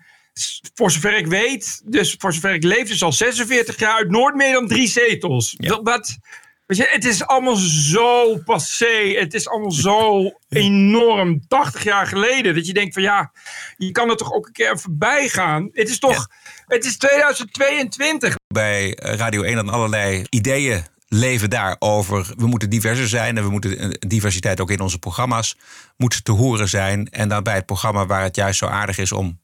[0.74, 4.34] voor zover ik weet, dus voor zover ik leef, is al 46 jaar uit nooit
[4.34, 5.54] meer dan drie zetels.
[5.58, 5.80] Ja.
[5.82, 6.18] Dat,
[6.66, 9.14] weet je, het is allemaal zo passé.
[9.18, 12.54] Het is allemaal zo enorm 80 jaar geleden.
[12.54, 13.32] Dat je denkt van ja,
[13.76, 15.68] je kan er toch ook een keer voorbij gaan.
[15.72, 16.28] Het is toch, ja.
[16.66, 18.34] het is 2022.
[18.46, 22.32] Bij Radio 1 dan allerlei ideeën leven daar over.
[22.36, 25.56] We moeten diverser zijn en we moeten diversiteit ook in onze programma's
[25.96, 27.08] moet te horen zijn.
[27.10, 29.40] En dan bij het programma waar het juist zo aardig is om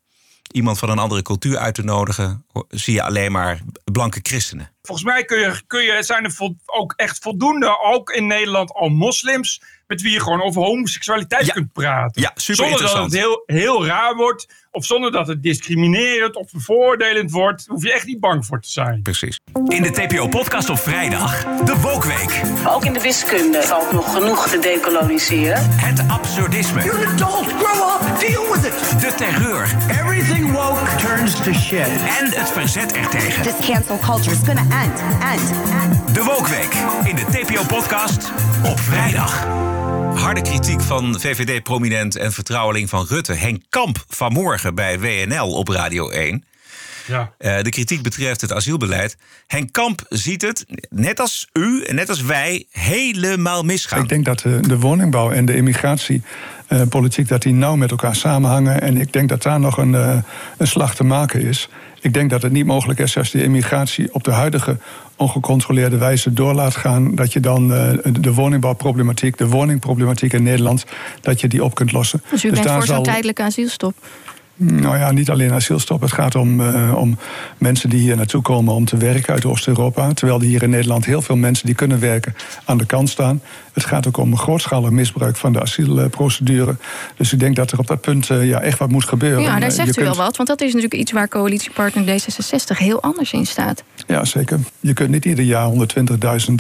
[0.52, 3.61] iemand van een andere cultuur uit te nodigen, zie je alleen maar
[3.92, 4.70] blanke christenen.
[4.82, 6.34] Volgens mij kun je, kun je, zijn er
[6.66, 11.52] ook echt voldoende, ook in Nederland, al moslims, met wie je gewoon over homoseksualiteit ja.
[11.52, 12.22] kunt praten.
[12.22, 16.50] Ja, super zonder dat het heel, heel raar wordt, of zonder dat het discriminerend of
[16.50, 19.02] bevoordelend wordt, hoef je echt niet bang voor te zijn.
[19.02, 19.40] Precies.
[19.64, 22.42] In de TPO-podcast op vrijdag, de Wokweek.
[22.66, 25.70] Ook in de wiskunde valt nog genoeg te decoloniseren.
[25.70, 26.82] Het absurdisme.
[26.82, 29.00] You're an adult, grow up, deal with it.
[29.00, 29.76] De terreur.
[30.68, 31.88] Everything woke turns to shit.
[32.20, 33.42] En het verzet ertegen.
[33.42, 35.50] This cancel culture is gonna end, end,
[35.83, 36.14] end.
[36.14, 38.33] De Wokweek in de TPO-podcast
[38.64, 39.44] op vrijdag.
[40.14, 46.09] Harde kritiek van VVD-prominent en vertrouweling van Rutte, Henk Kamp, vanmorgen bij WNL op Radio
[46.09, 46.47] 1.
[47.08, 47.32] Ja.
[47.38, 49.16] Uh, de kritiek betreft het asielbeleid.
[49.46, 54.02] Henk Kamp ziet het, net als u en net als wij, helemaal misgaan.
[54.02, 58.16] Ik denk dat de, de woningbouw en de immigratiepolitiek uh, dat die nauw met elkaar
[58.16, 58.80] samenhangen.
[58.80, 60.16] En ik denk dat daar nog een, uh,
[60.58, 61.68] een slag te maken is.
[62.00, 64.76] Ik denk dat het niet mogelijk is als die immigratie op de huidige
[65.16, 67.90] ongecontroleerde wijze door laat gaan, dat je dan uh,
[68.20, 70.84] de woningbouwproblematiek, de woningproblematiek in Nederland,
[71.20, 72.22] dat je die op kunt lossen.
[72.30, 73.02] Dus u dus bent voor zo'n zal...
[73.02, 73.94] tijdelijke asielstop?
[74.60, 76.00] Nou ja, niet alleen asielstop.
[76.00, 77.18] Het gaat om, uh, om
[77.58, 80.12] mensen die hier naartoe komen om te werken uit Oost-Europa.
[80.12, 83.40] Terwijl er hier in Nederland heel veel mensen die kunnen werken aan de kant staan.
[83.78, 86.76] Het gaat ook om grootschalig misbruik van de asielprocedure.
[87.16, 89.42] Dus ik denk dat er op dat punt uh, ja, echt wat moet gebeuren.
[89.42, 90.06] Ja, daar zegt u kunt...
[90.06, 90.36] wel wat.
[90.36, 93.84] Want dat is natuurlijk iets waar coalitiepartner D66 heel anders in staat.
[94.06, 94.58] Ja, zeker.
[94.80, 95.76] Je kunt niet ieder jaar 120.000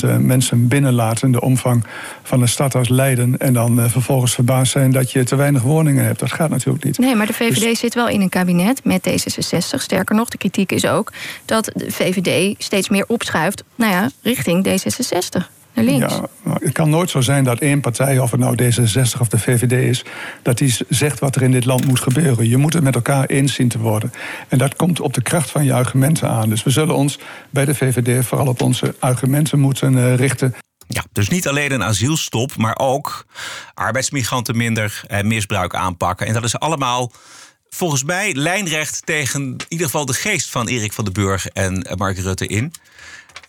[0.04, 1.84] uh, mensen binnenlaten in de omvang
[2.22, 3.38] van een stad als Leiden.
[3.38, 6.18] En dan uh, vervolgens verbaasd zijn dat je te weinig woningen hebt.
[6.18, 6.98] Dat gaat natuurlijk niet.
[6.98, 7.78] Nee, maar de VVD dus...
[7.78, 9.80] zit wel in een kabinet met D66.
[9.80, 11.12] Sterker nog, de kritiek is ook
[11.44, 15.57] dat de VVD steeds meer opschuift nou ja, richting D66.
[15.82, 16.14] Links.
[16.14, 19.38] Ja, het kan nooit zo zijn dat één partij, of het nou D66 of de
[19.38, 20.04] VVD is,
[20.42, 22.48] dat die zegt wat er in dit land moet gebeuren.
[22.48, 24.12] Je moet het met elkaar eens zien te worden.
[24.48, 26.48] En dat komt op de kracht van je argumenten aan.
[26.48, 27.18] Dus we zullen ons
[27.50, 30.54] bij de VVD vooral op onze argumenten moeten uh, richten.
[30.86, 33.26] Ja, dus niet alleen een asielstop, maar ook
[33.74, 36.26] arbeidsmigranten minder en misbruik aanpakken.
[36.26, 37.12] En dat is allemaal
[37.68, 41.86] volgens mij lijnrecht tegen in ieder geval de geest van Erik van den Burg en
[41.96, 42.72] Mark Rutte in.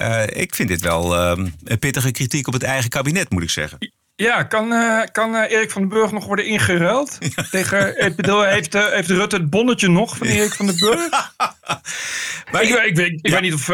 [0.02, 3.50] Uh, ik vind dit wel uh, een pittige kritiek op het eigen kabinet, moet ik
[3.50, 3.78] zeggen.
[4.16, 7.18] Ja, kan, uh, kan Erik van den Burg nog worden ingeruild?
[7.36, 7.44] Ja.
[7.52, 11.10] Tegen, ik bedoel, heeft, heeft Rutte het bonnetje nog van Erik van den Burg?
[12.52, 13.32] maar ik, ik, ik, weet, ik ja.
[13.32, 13.70] weet niet of,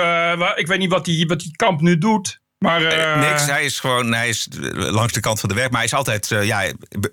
[0.56, 2.40] ik weet niet wat die, wat die kamp nu doet.
[2.58, 3.30] Maar, uh...
[3.30, 5.70] Niks, hij is gewoon hij is langs de kant van de weg.
[5.70, 6.64] Maar hij is altijd, uh, ja,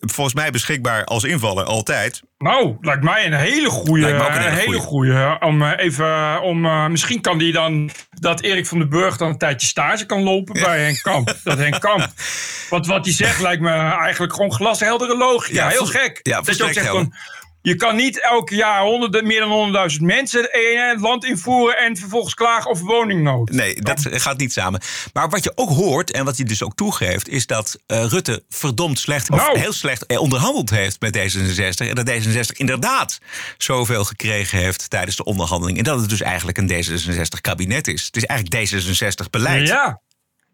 [0.00, 2.22] volgens mij beschikbaar als invaller, altijd.
[2.38, 4.00] Nou, lijkt mij een hele goede.
[4.00, 5.36] Lijkt me ook een hele, hele goede.
[5.40, 9.66] Om even, om, misschien kan die dan, dat Erik van den Burg dan een tijdje
[9.66, 10.64] stage kan lopen ja.
[10.64, 11.36] bij Henk Kamp.
[11.44, 12.08] dat Henk Kamp.
[12.70, 15.54] Want wat hij zegt lijkt me eigenlijk gewoon glasheldere logica.
[15.54, 16.20] Ja, heel gek.
[16.22, 17.14] Ja, dat je ook zegt van,
[17.62, 20.48] Je kan niet elk jaar honderden, meer dan honderdduizend mensen
[20.90, 23.50] het land invoeren en vervolgens klagen over woningnood.
[23.50, 24.80] Nee, dat gaat niet samen.
[25.12, 28.44] Maar wat je ook hoort en wat hij dus ook toegeeft, is dat uh, Rutte
[28.48, 29.58] verdomd slecht, of Nou.
[29.58, 31.88] heel slecht eh, onderhandeld heeft met D66.
[31.88, 33.18] En dat D66 inderdaad
[33.58, 35.78] zoveel gekregen heeft tijdens de onderhandeling.
[35.78, 38.06] En dat het dus eigenlijk een D66-kabinet is.
[38.06, 39.68] Het is eigenlijk D66-beleid.
[39.68, 40.00] Ja,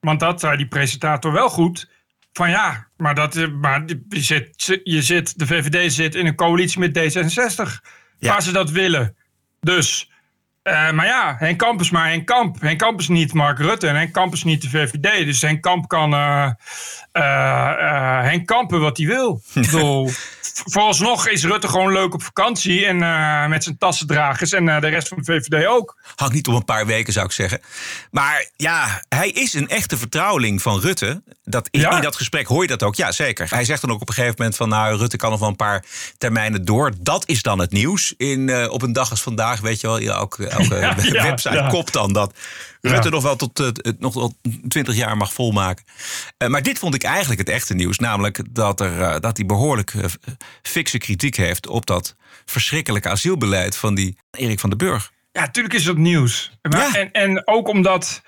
[0.00, 1.88] want dat zei die presentator wel goed.
[2.38, 6.34] Van ja, maar, dat, eh, maar je, zit, je zit, de VVD zit in een
[6.34, 7.80] coalitie met D66.
[8.18, 9.16] Waar ze dat willen.
[9.60, 10.10] Dus,
[10.62, 12.60] eh, maar ja, Henk Kamp is maar Henk Kamp.
[12.60, 15.24] Henk Kamp is niet Mark Rutte en Henk Kamp is niet de VVD.
[15.24, 16.12] Dus Henk Kamp kan
[18.22, 19.42] Henk Kampen wat hij wil.
[19.54, 20.10] Bedoel,
[20.64, 22.98] vooralsnog is Rutte gewoon leuk op vakantie en
[23.48, 24.52] met zijn tassendragers.
[24.52, 25.98] En de rest van de VVD ook.
[26.14, 27.60] Hangt niet om een paar weken, zou ik zeggen.
[28.10, 31.22] Maar ja, hij is een echte vertrouweling van Rutte.
[31.50, 32.94] Dat, in, in dat gesprek hoor je dat ook.
[32.94, 33.46] Ja, zeker.
[33.50, 34.68] Hij zegt dan ook op een gegeven moment van...
[34.68, 35.84] nou, Rutte kan nog wel een paar
[36.18, 36.92] termijnen door.
[37.00, 38.14] Dat is dan het nieuws.
[38.16, 39.98] In, eh, op een dag als vandaag, weet je wel...
[39.98, 42.34] Ja, elke, elke Ja, ja, website kopt dan dat...
[42.80, 44.34] Rutte nog wel tot eh, het nog wel
[44.68, 45.84] 20 jaar mag volmaken.
[46.36, 47.98] Eh, maar dit vond ik eigenlijk het echte nieuws.
[47.98, 50.04] Namelijk dat, er, eh, dat hij behoorlijk eh,
[50.62, 51.66] fikse kritiek heeft...
[51.66, 55.10] op dat verschrikkelijke asielbeleid van die Erik van den Burg.
[55.32, 56.50] Ja, natuurlijk is dat nieuws.
[56.62, 58.22] Maar, en, en ook omdat.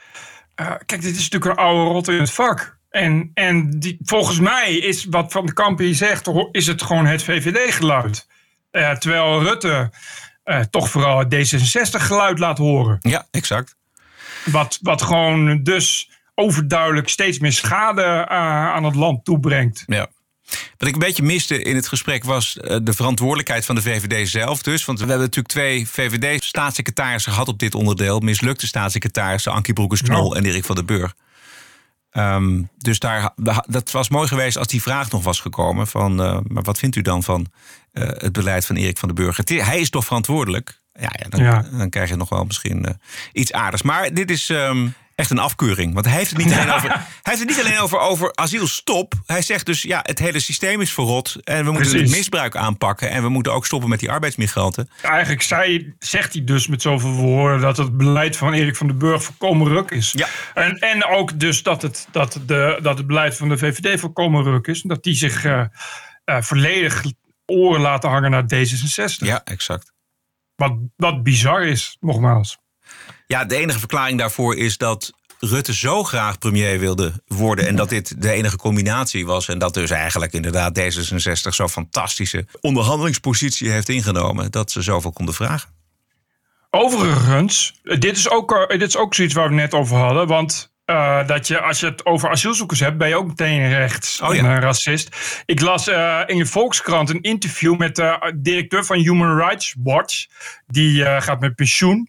[0.54, 2.78] eh, kijk, dit is natuurlijk een oude rot in het vak.
[2.90, 7.07] En, en die, volgens mij is wat Van de Kamp hier zegt, is het gewoon
[7.07, 8.26] het VVD-geluid.
[8.70, 9.92] Eh, terwijl Rutte
[10.44, 12.98] eh, toch vooral het D66-geluid laat horen.
[13.00, 13.76] Ja, exact.
[14.44, 18.37] Wat, wat gewoon dus overduidelijk steeds meer schade eh,
[18.68, 19.83] aan het land toebrengt.
[19.87, 20.07] Ja.
[20.79, 24.62] Wat ik een beetje miste in het gesprek was de verantwoordelijkheid van de VVD zelf.
[24.62, 28.20] Dus, want we hebben natuurlijk twee VVD-staatssecretarissen gehad op dit onderdeel.
[28.20, 31.14] Mislukte staatssecretarissen, Ankie Broekers-Knol en Erik van den Burg.
[32.11, 33.31] Ehm, dus daar,
[33.66, 35.87] dat was mooi geweest als die vraag nog was gekomen.
[35.87, 37.46] Van, eh, maar wat vindt u dan van
[37.92, 39.37] eh, het beleid van Erik van den Burg?
[39.37, 40.81] Het i- hij is toch verantwoordelijk?
[40.92, 41.64] Ja, ja, dan, Ja.
[41.79, 42.94] dan krijg je nog wel misschien eh,
[43.33, 43.83] iets aardigs.
[43.83, 44.88] Maar dit is ehm,
[45.20, 45.94] echt een afkeuring.
[45.94, 49.14] Want hij heeft het niet alleen over, hij heeft het niet alleen over, over asielstop.
[49.26, 51.37] Hij zegt dus, ja, het hele systeem is verrot.
[51.44, 53.11] En we moeten het misbruik aanpakken.
[53.11, 54.90] En we moeten ook stoppen met die arbeidsmigranten.
[55.02, 58.98] Eigenlijk zei, zegt hij dus met zoveel woorden dat het beleid van Erik van den
[58.98, 60.12] Burg volkomen ruk is.
[60.12, 60.28] Ja.
[60.54, 64.42] En, en ook dus dat het, dat, de, dat het beleid van de VVD volkomen
[64.42, 64.83] ruk is.
[64.83, 65.64] Dat die zich eh,
[66.24, 67.04] volledig
[67.46, 69.16] oren laten hangen naar D66.
[69.16, 69.92] Ja, exact.
[70.54, 72.59] Wat, wat bizar is, nogmaals.
[73.30, 77.66] Ja, de enige verklaring daarvoor is dat Rutte zo graag premier wilde worden.
[77.66, 79.48] En dat dit de enige combinatie was.
[79.48, 84.50] En dat dus eigenlijk inderdaad D66 zo'n fantastische onderhandelingspositie heeft ingenomen.
[84.50, 85.70] Dat ze zoveel konden vragen.
[86.70, 90.26] Overigens, eh, dit is ook, eh, dit is ook zoiets waar we net over hadden.
[90.26, 94.20] Want eh, dat je, als je het over asielzoekers hebt, ben je ook meteen rechts
[94.20, 94.44] Oh ja.
[94.44, 95.16] een racist.
[95.44, 100.26] Ik las eh, in de Volkskrant een interview met de directeur van Human Rights Watch.
[100.66, 102.08] Die eh, gaat met pensioen.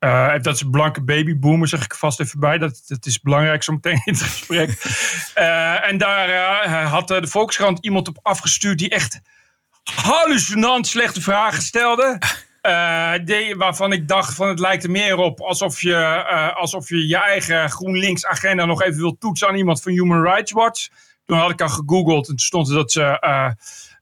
[0.00, 2.58] Eh, dat is een blanke babyboomer, zeg ik vast even bij.
[2.58, 4.78] Dat, dat is belangrijk zo meteen in het gesprek.
[5.34, 9.20] Eh, en daar eh, had de Volkskrant iemand op afgestuurd die echt
[9.82, 12.18] hallucinant slechte vragen stelde.
[13.24, 17.16] Die, waarvan ik dacht van het lijkt er meer op alsof je, alsof je je
[17.16, 20.88] eigen GroenLinks agenda nog even wilt toetsen aan iemand van Human Rights Watch.
[21.24, 23.18] Toen had ik al gegoogeld en toen stond er dat ze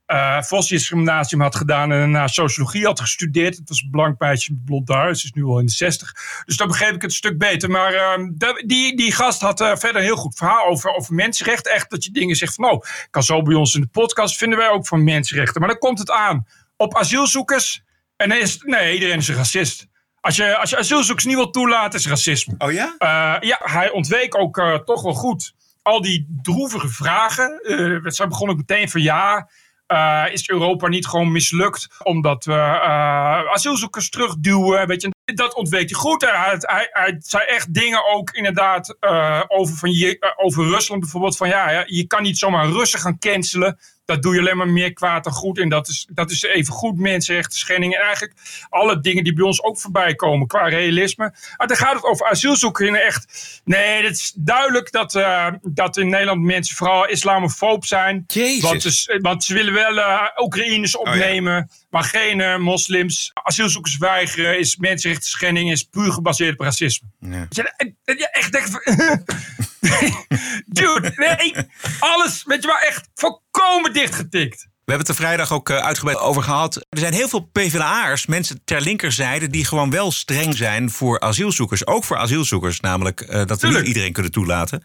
[0.09, 3.57] eh eh Vossius Gymnasium had gedaan en daarna sociologie had gestudeerd.
[3.57, 6.13] Het was een blank meisje met blond haar, ze is nu al in de 60.
[6.45, 7.69] Dus dan begreep ik het een stuk beter.
[7.69, 8.29] Maar ehm,
[8.65, 11.71] die, die gast had eh, verder een heel goed verhaal over, over mensenrechten.
[11.73, 14.57] Echt dat je dingen zegt van, nou, kan zo bij ons in de podcast vinden
[14.57, 15.59] wij ook van mensenrechten.
[15.61, 16.45] Maar dan komt het aan
[16.77, 17.83] op asielzoekers.
[18.15, 19.87] En dan is het- nee, iedereen is een racist.
[20.21, 22.55] Als je, als je asielzoekers niet wil toelaten, is racisme.
[22.57, 22.95] Oh ja?
[23.39, 27.59] ja, hij ontweek ook eh, toch wel goed al die droevige vragen.
[27.63, 29.49] Eh zij begon ook meteen van ja,
[29.89, 34.87] eh, is Europa niet gewoon mislukt omdat we eh, asielzoekers terugduwen?
[34.87, 36.21] Weet je, dat ontweek hij goed.
[36.21, 36.57] Hij,
[36.91, 41.37] hij, zei echt dingen ook inderdaad eh, over, van je, over Rusland bijvoorbeeld.
[41.37, 43.79] Van ja, je kan niet zomaar Russen gaan cancelen.
[44.09, 45.59] Dat doe je alleen maar meer kwaad dan goed.
[45.59, 47.95] En dat is, dat is even goed mensenrechten schending.
[47.95, 48.33] En eigenlijk
[48.69, 51.33] alle dingen die bij ons ook voorbij komen qua realisme.
[51.57, 52.89] Maar dan gaat het over asielzoekers.
[52.89, 58.23] En echt, nee, het is duidelijk dat, eh, dat in Nederland mensen vooral islamofoob zijn.
[58.27, 58.61] Jezus.
[58.61, 63.31] Want, dus, want ze willen wel eh Oekraïners opnemen, maar geen eh, moslims.
[63.33, 67.07] Asielzoekers weigeren is mensenrechten schending, is puur gebaseerd op racisme.
[67.19, 67.47] Ja.
[67.49, 68.81] Je echt van...
[70.65, 71.55] Dude, nee,
[71.99, 74.67] alles, weet je wel, echt volkomen dichtgetikt.
[74.89, 76.75] We hebben het er vrijdag ook eh, uitgebreid over gehad.
[76.75, 79.47] Er zijn heel veel PvdA'ers, mensen ter linkerzijde...
[79.47, 81.87] die gewoon wel streng zijn voor asielzoekers.
[81.87, 84.83] Ook voor asielzoekers, namelijk uh, dat we niet iedereen kunnen toelaten.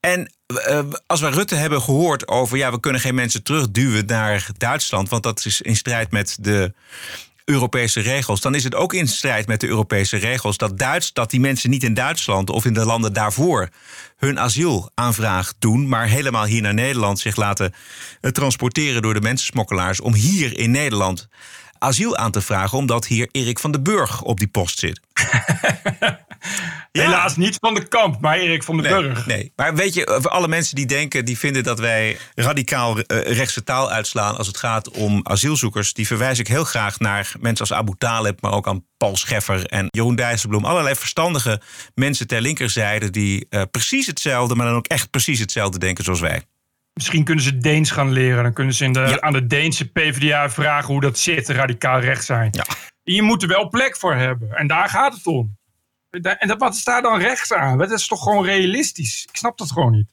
[0.00, 0.32] En
[0.68, 2.56] uh, als we Rutte hebben gehoord over...
[2.56, 5.08] ja, we kunnen geen mensen terugduwen naar Duitsland...
[5.08, 6.74] want dat is in strijd met de
[7.44, 11.30] Europese regels, dan is het ook in strijd met de Europese regels dat, Duits, dat
[11.30, 13.68] die mensen niet in Duitsland of in de landen daarvoor
[14.16, 17.74] hun asielaanvraag doen, maar helemaal hier naar Nederland zich laten
[18.20, 21.28] eh, transporteren door de mensensmokkelaars om hier in Nederland
[21.78, 25.00] asiel aan te vragen, omdat hier Erik van den Burg op die post zit.
[26.92, 29.26] Helaas niet van de kamp, maar Erik van den Burg.
[29.26, 33.02] Nee, maar weet je, voor alle mensen die denken, die vinden dat wij radicaal uh,
[33.06, 37.68] rechtse taal uitslaan als het gaat om asielzoekers, die verwijs ik heel graag naar mensen
[37.68, 40.64] als Abu Talib, maar ook aan Paul Scheffer en Jeroen Dijsselbloem.
[40.64, 41.60] Allerlei verstandige
[41.94, 46.20] mensen ter linkerzijde die uh, precies hetzelfde, maar dan ook echt precies hetzelfde denken zoals
[46.20, 46.42] wij.
[46.94, 48.42] Misschien kunnen ze Deens gaan leren.
[48.42, 49.20] Dan kunnen ze in de, ja.
[49.20, 52.48] aan de Deense PvdA vragen hoe dat zit, radicaal recht zijn.
[52.52, 52.66] Ja.
[53.02, 54.52] Je moet er wel plek voor hebben.
[54.52, 55.58] En daar gaat het om.
[56.10, 57.78] En dat, wat is daar dan rechts aan?
[57.78, 59.26] Dat is toch gewoon realistisch?
[59.28, 60.08] Ik snap dat gewoon niet.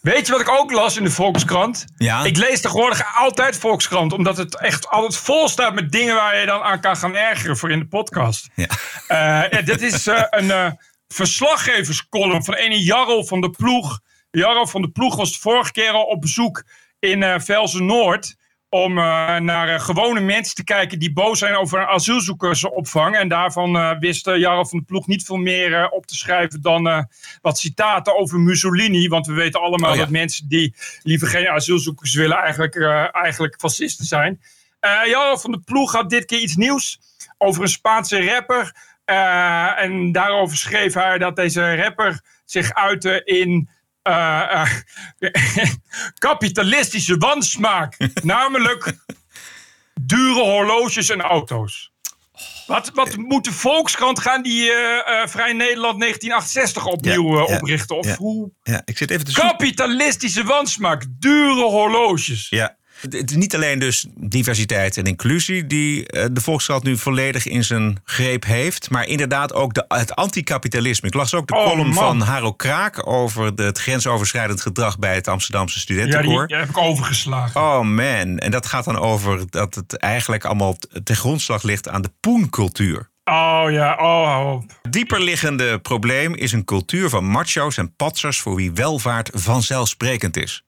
[0.00, 1.84] Weet je wat ik ook las in de Volkskrant?
[1.96, 2.24] Ja.
[2.24, 6.46] Ik lees tegenwoordig altijd Volkskrant, omdat het echt altijd vol staat met dingen waar je
[6.46, 8.48] dan aan kan gaan ergeren voor in de podcast.
[8.54, 8.66] Ja.
[9.08, 10.70] Uh, ja, dit is uh, een uh,
[11.08, 14.00] verslaggeverscolumn van ene Jarl van de Ploeg.
[14.30, 16.64] Jarl van de Ploeg was de vorige keer al op bezoek
[16.98, 18.36] in Velzen Noord
[18.70, 23.16] om uh, naar uh, gewone mensen te kijken die boos zijn over een asielzoekersopvang.
[23.16, 27.08] En daarvan uh, wist Jarl van de Ploeg niet veel meer op te schrijven dan
[27.42, 29.08] wat citaten over Mussolini.
[29.08, 30.02] Want we weten allemaal Oh ja.
[30.02, 32.76] dat mensen die liever geen asielzoekers willen eigenlijk,
[33.12, 34.40] eigenlijk fascisten zijn.
[35.06, 37.00] Jarl van de Ploeg had dit keer iets nieuws
[37.38, 38.74] over een Spaanse rapper.
[39.76, 43.68] en daarover schreef hij dat deze rapper zich uitte in
[44.02, 44.66] uh,
[45.18, 45.30] uh,
[46.28, 47.96] kapitalistische wansmaak.
[48.22, 48.94] namelijk
[50.00, 51.92] dure horloges en auto's.
[52.66, 57.96] Wat, wat moet de Volkskrant gaan die uh, Vrij Nederland 1968 opnieuw Ja, ja, oprichten?
[57.96, 58.16] Of ja.
[58.16, 58.50] hoe?
[58.84, 59.32] Ik zit even te.
[59.32, 62.46] Kapitalistische wansmaak, dure horloges.
[62.48, 62.78] Ja.
[63.00, 67.64] Het is niet alleen dus diversiteit en inclusie die eh, de Volkskrant nu volledig in
[67.64, 71.08] zijn greep heeft, maar inderdaad ook de, het anticapitalisme.
[71.08, 71.94] Ik las ook de Oh, column man.
[71.94, 76.38] van Haro Kraak over de, het grensoverschrijdend gedrag bij het Amsterdamse Ja, studentenkoor.
[76.38, 77.60] die, die heb ik overgeslagen.
[77.60, 82.02] Oh man, en dat gaat dan over dat het eigenlijk allemaal ten grondslag ligt aan
[82.02, 83.08] de poencultuur.
[83.24, 84.62] Oh ja, oh.
[84.90, 90.64] Dieperliggende probleem is een cultuur van macho's en patsers voor wie welvaart vanzelfsprekend is.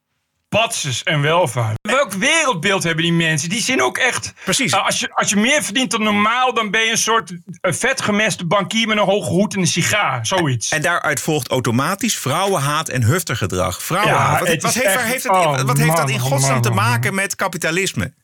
[0.61, 1.79] Patsers en welvaart.
[1.83, 3.49] Welk wereldbeeld hebben die mensen?
[3.49, 4.33] Die zien ook echt...
[4.45, 4.73] Precies.
[4.73, 6.55] Uh, als, je, als je meer verdient dan normaal...
[6.55, 10.27] dan ben je een soort vetgemeste bankier met een hoge hoed en een sigaar.
[10.27, 10.69] Zoiets.
[10.71, 13.83] En daaruit volgt automatisch vrouwenhaat en huftergedrag.
[13.83, 14.33] Vrouwenhaat.
[14.33, 16.17] Ja, wat, het wat is heeft, echt- waar heeft, het, oh, wat heeft dat in
[16.17, 18.15] oh, godsnaam man, te oh, maken met kapitalisme?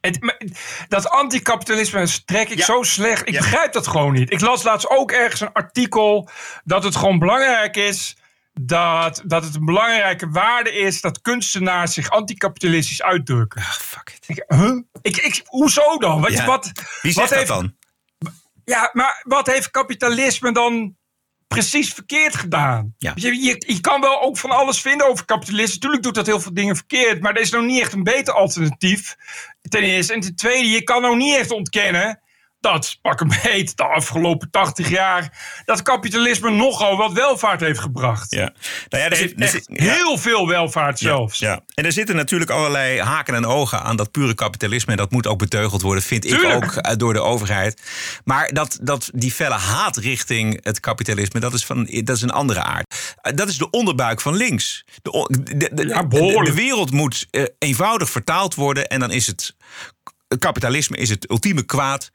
[0.00, 0.18] Het,
[0.88, 2.64] dat anticapitalisme trek ik Ja.
[2.64, 3.28] zo slecht.
[3.28, 3.38] Ik Ja.
[3.38, 4.32] begrijp dat gewoon niet.
[4.32, 6.30] Ik las laatst ook ergens een artikel
[6.64, 8.16] dat het gewoon belangrijk is.
[8.60, 13.60] Dat, dat het een belangrijke waarde is dat kunstenaars zich anticapitalistisch uitdrukken.
[13.60, 14.38] Ah, fuck it.
[14.38, 14.80] Ik, huh?
[15.02, 16.26] ik, ik, hoezo dan?
[16.28, 16.44] Ja.
[16.44, 17.74] wat, Wie wat zegt dat heeft, dan?
[18.64, 20.96] Ja, maar wat heeft kapitalisme dan
[21.46, 22.94] precies verkeerd gedaan?
[22.98, 23.12] Ja.
[23.14, 25.74] Je, je, je kan wel ook van alles vinden over kapitalisme.
[25.74, 27.20] Natuurlijk doet dat heel veel dingen verkeerd.
[27.20, 29.16] Maar er is nog niet echt een beter alternatief.
[29.68, 30.12] Ten eerste.
[30.12, 32.20] En ten tweede, je kan nog niet echt ontkennen
[32.60, 35.32] dat, pak een beet, de afgelopen 80 jaar,
[35.64, 38.30] dat kapitalisme nogal wat welvaart heeft gebracht.
[38.34, 38.52] Ja.
[38.88, 39.92] Nou ja, er zit, er Echt zit- ja.
[39.92, 41.38] heel veel welvaart zelfs.
[41.38, 41.60] Ja.
[41.74, 44.92] En er zitten natuurlijk allerlei haken en ogen aan dat pure kapitalisme.
[44.92, 46.64] En dat moet ook beteugeld worden, vind Tuurlijk.
[46.64, 47.82] ik ook, eh, door de overheid.
[48.24, 52.30] Maar dat, dat, die felle haat richting het kapitalisme, dat is, van, dat is een
[52.30, 53.14] andere aard.
[53.20, 54.84] Eh, Dat is de onderbuik van links.
[55.02, 58.86] De, de, de, wereld moet eh, eenvoudig vertaald worden.
[58.88, 59.56] En dan is het
[60.38, 62.10] kapitalisme is het ultieme kwaad.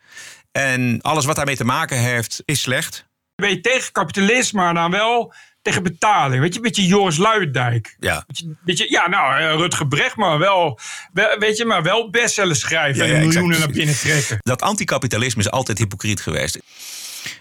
[0.51, 3.05] En alles wat daarmee te maken heeft, is slecht.
[3.35, 6.41] Ben je tegen kapitalisme, maar dan wel tegen betaling.
[6.41, 7.95] Weet je, een beetje Joris Luijendijk.
[7.99, 8.23] Ja.
[8.27, 10.79] Beetje, beetje, ja, nou, eh, Rutger Bregman wel,
[11.13, 14.37] wel, weet je, maar wel bestsellers schrijven Ja, ja, en exact, miljoenen naar binnen trekken.
[14.39, 16.59] Dat anticapitalisme is altijd hypocriet geweest.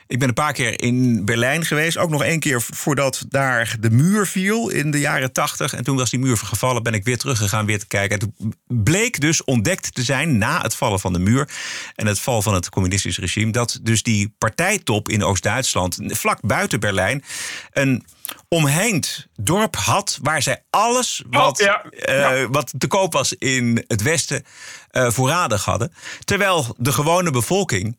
[0.07, 1.97] Ik ben een paar keer in Berlijn geweest.
[1.97, 5.75] Ook nog één keer voordat daar de muur viel in de jaren tachtig.
[5.75, 8.19] En toen was die muur gevallen, ben ik weer teruggegaan weer te kijken.
[8.19, 11.49] En toen bleek dus ontdekt te zijn na het vallen van de muur...
[11.95, 13.53] en het val van het communistisch regime...
[13.53, 17.25] dat dus die partijtop in Oost-Duitsland, vlak buiten Berlijn...
[17.73, 18.05] een
[18.49, 21.85] omheind dorp had waar zij alles wat, Oh, ja.
[22.33, 24.45] eh, wat te koop was in het Westen
[24.91, 25.93] eh, voorradig hadden.
[26.25, 27.97] Terwijl de gewone bevolking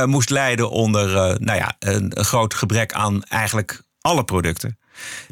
[0.00, 4.78] eh, moest lijden onder eh, nou ja, een, een groot gebrek aan eigenlijk alle producten.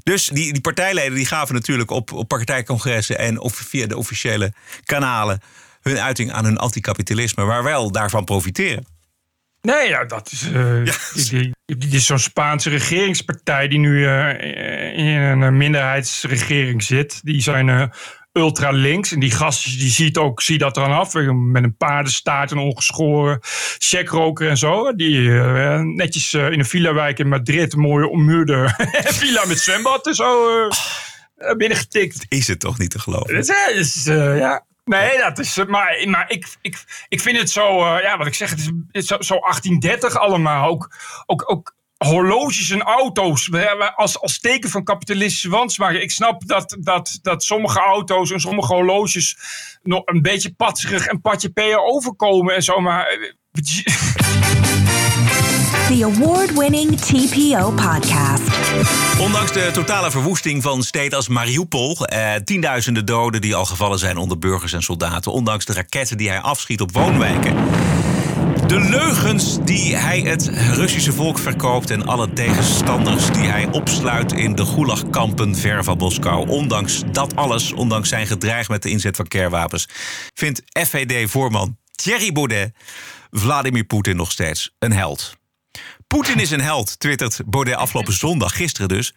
[0.03, 4.53] Dus die, die partijleden die gaven natuurlijk op, op partijcongressen en of via de officiële
[4.85, 5.40] kanalen
[5.81, 8.87] hun uiting aan hun anticapitalisme, maar wel daarvan profiteren.
[9.61, 10.48] Nee, ja, dat is.
[10.48, 10.92] Uh, ja.
[11.14, 14.40] Die, die, die, is zo'n Spaanse regeringspartij die nu uh,
[14.98, 17.20] in een minderheidsregering zit.
[17.25, 17.85] Die zijn uh,
[18.33, 19.12] ultra links.
[19.12, 21.14] En die gastjes die ziet ook zie dat eraan af.
[21.33, 23.38] Met een paardenstaart en ongeschoren
[23.79, 24.95] checkroker en zo.
[24.95, 25.31] Die
[25.81, 28.75] netjes in een villa-wijk in Madrid een mooie ommuurde
[29.21, 30.68] villa met zwembad en zo
[31.57, 32.27] binnengetikt.
[32.29, 33.37] Is het toch niet te geloven?
[33.37, 34.64] Het is, ja.
[34.85, 35.65] Nee, dat is.
[35.67, 37.85] Maar, maar ik, ik, ik vind het zo.
[37.98, 40.69] Ja, wat ik zeg, het is, het is zo, zo 1830 allemaal.
[40.69, 40.94] Ook,
[41.27, 41.75] ook, ook
[42.05, 43.50] horloges en auto's
[43.94, 46.03] als, als teken van kapitalistische wansmaken.
[46.03, 49.37] Ik snap dat, dat, dat sommige auto's en sommige horloges
[49.83, 53.19] nog een beetje patserig en patje peer overkomen en zo, maar.
[55.88, 58.42] The award-winning TPO podcast.
[59.21, 64.17] Ondanks de totale verwoesting van steden als Mariupol, eh, tienduizenden doden die al gevallen zijn
[64.17, 67.55] onder burgers en soldaten, ondanks de raketten die hij afschiet op woonwijken.
[68.73, 74.54] De leugens die hij het Russische volk verkoopt en alle tegenstanders die hij opsluit in
[74.54, 76.48] de gulagkampen ver van Moskou.
[76.48, 79.88] Ondanks dat alles, ondanks zijn gedreig met de inzet van kernwapens,
[80.35, 82.75] vindt FVD-voorman Thierry Baudet
[83.31, 85.37] Vladimir Poetin nog steeds een held.
[86.06, 89.14] Poetin is een held, twittert Baudet afgelopen zondag, gisteren dus.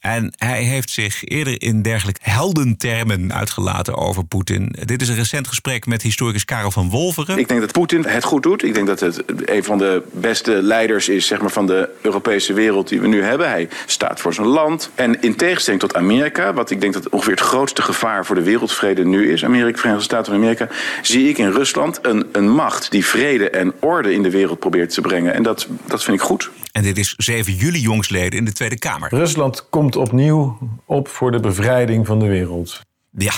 [0.00, 4.74] En hij heeft zich eerder in dergelijke heldentermen uitgelaten over Poetin.
[4.84, 7.38] Dit is een recent gesprek met historicus Karel van Wolveren.
[7.38, 8.62] Ik denk dat Poetin het goed doet.
[8.62, 12.52] Ik denk dat het een van de beste leiders is zeg maar, van de Europese
[12.52, 13.48] wereld die we nu hebben.
[13.48, 14.90] Hij staat voor zijn land.
[14.94, 18.42] En in tegenstelling tot Amerika, wat ik denk dat ongeveer het grootste gevaar voor de
[18.42, 20.68] wereldvrede nu is, Amerika, Verenigde Staten van Amerika,
[21.02, 24.94] zie ik in Rusland een, een macht die vrede en orde in de wereld probeert
[24.94, 25.34] te brengen.
[25.34, 26.50] En dat, dat vind ik goed.
[26.72, 29.14] En dit is 7 juli jongsleden in de Tweede Kamer.
[29.14, 32.80] Rusland komt opnieuw op voor de bevrijding van de wereld.
[33.10, 33.32] Ja.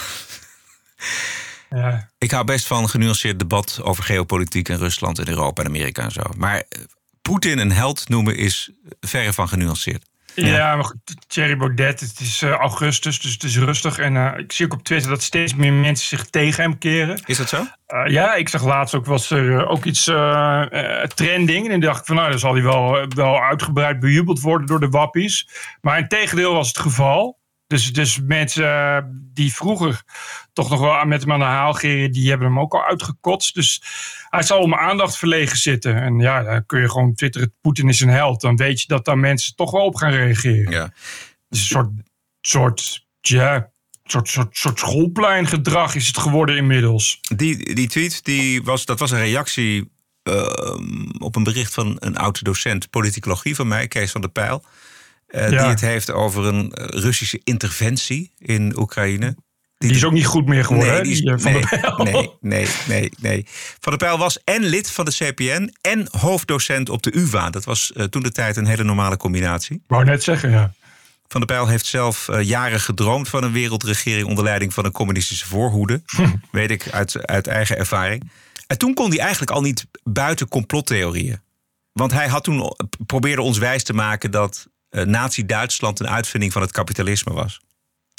[1.71, 2.11] ja.
[2.19, 6.11] Ik hou best van genuanceerd debat over geopolitiek en Rusland en Europa en Amerika en
[6.11, 6.23] zo.
[6.37, 6.81] Maar eh,
[7.23, 8.71] Poetin een held noemen is
[9.01, 10.11] verre van genuanceerd.
[10.35, 10.95] Ja, maar
[11.27, 13.99] Thierry Baudet, het is uh, augustus, dus het is rustig.
[13.99, 17.23] En uh, ik zie ook op Twitter dat steeds meer mensen zich tegen hem keren.
[17.25, 17.57] Is dat zo?
[17.57, 20.05] Uh, ja, ik zag laatst ook, was er ook iets
[21.15, 21.65] trending.
[21.65, 24.81] En dan dacht ik van, nou, dan zal hij wel, wel uitgebreid bejubeld worden door
[24.81, 25.49] de wappies.
[25.81, 27.41] Maar in tegendeel was het geval.
[27.73, 30.03] Dus, dus mensen die vroeger
[30.53, 33.55] toch nog wel met hem aan de haal gingen, die hebben hem ook al uitgekotst.
[33.55, 33.83] Dus
[34.29, 36.03] hij zal om aandacht verlegen zitten.
[36.03, 38.41] En ja, dan kun je gewoon twitteren, Poetin is een held.
[38.41, 40.73] Dan weet je dat daar mensen toch wel op gaan reageren.
[40.73, 40.93] Ja.
[41.49, 41.91] Dus een soort,
[42.41, 43.71] soort, ja,
[44.05, 47.19] soort, soort, soort schoolpleingedrag is het geworden inmiddels.
[47.37, 49.93] Die, die tweet, die was, dat was een reactie
[50.29, 50.77] uh,
[51.19, 54.65] op een bericht van een oude docent politicologie van mij, Kees van der Pijl.
[55.33, 55.61] Uh, ja.
[55.61, 59.37] Die het heeft over een Russische interventie in Oekraïne.
[59.79, 61.63] Die, die is ook niet goed meer geworden, nee, die, van nee,
[62.05, 63.47] nee, nee, nee, nee.
[63.81, 67.51] Van der Pijl was en lid van de CPN en hoofddocent op de UvA.
[67.51, 69.77] Dat was uh, toen de tijd een hele normale combinatie.
[69.77, 70.73] Ik wou net zeggen, ja.
[71.29, 74.93] Van der Pijl heeft zelf uh, jaren gedroomd van een wereldregering onder leiding van een
[74.93, 76.03] communistische voorhoede.
[76.51, 78.31] weet ik uit, uit eigen ervaring.
[78.67, 81.41] En toen kon hij eigenlijk al niet buiten complottheorieën.
[81.93, 82.77] Want hij had toen
[83.07, 87.61] probeerde ons wijs te maken dat Nazi-Duitsland een uitvinding van het kapitalisme was.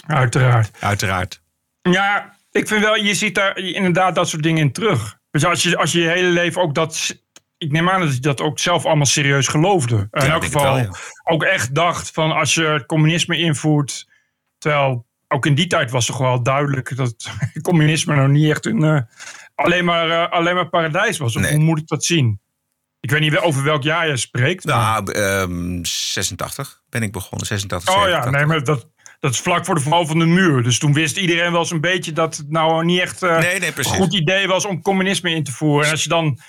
[0.08, 0.72] Uiteraard.
[0.80, 1.42] Uiteraard.
[1.82, 5.18] Ja, ik vind wel, je ziet daar inderdaad dat soort dingen in terug.
[5.32, 7.22] Dus als je als je, je hele leven ook dat.
[7.58, 10.08] Ik neem aan dat je dat ook zelf allemaal serieus geloofde.
[10.12, 10.90] Ja, in elk geval wel, ja.
[11.24, 14.10] ook echt dacht van als je het communisme invoert.
[14.58, 17.30] Terwijl ook in die tijd was toch wel duidelijk dat
[17.62, 19.02] communisme nou niet echt een, uh,
[19.56, 21.36] alleen, maar, uh, alleen maar paradijs was.
[21.36, 21.52] Of Nee.
[21.56, 22.40] hoe moet ik dat zien?
[23.04, 24.66] Ik weet niet over welk jaar je spreekt.
[24.66, 27.48] maar- Nou, ehm, 86 ben ik begonnen.
[27.48, 28.32] 86, Oh ja, 87.
[28.40, 28.88] nee, maar dat,
[29.20, 30.64] dat is vlak voor de val van de muur.
[30.64, 33.72] Dus toen wist iedereen wel zo'n beetje dat het nou niet echt eh, Nee, nee,
[33.72, 33.92] precies.
[33.92, 35.86] een goed idee was om communisme in te voeren.
[35.86, 36.40] En als je dan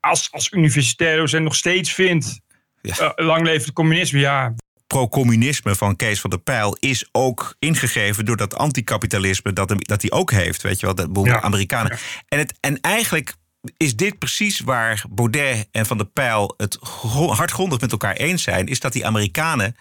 [0.00, 2.40] als, als universitair docent nog steeds vindt,
[2.82, 4.54] eh, lang leeft het communisme, ja.
[4.86, 10.02] pro-communisme van Kees van der Pijl is ook ingegeven door dat anticapitalisme dat, hem- dat
[10.02, 10.62] hij ook heeft.
[10.62, 11.40] Weet je wel, de boel Ja.
[11.40, 11.98] Amerikanen.
[12.28, 13.34] En, het, en eigenlijk
[13.76, 18.42] is dit precies waar Baudet en van der Pijl het gro- hardgrondig met elkaar eens
[18.42, 18.66] zijn.
[18.66, 19.76] Is dat die Amerikanen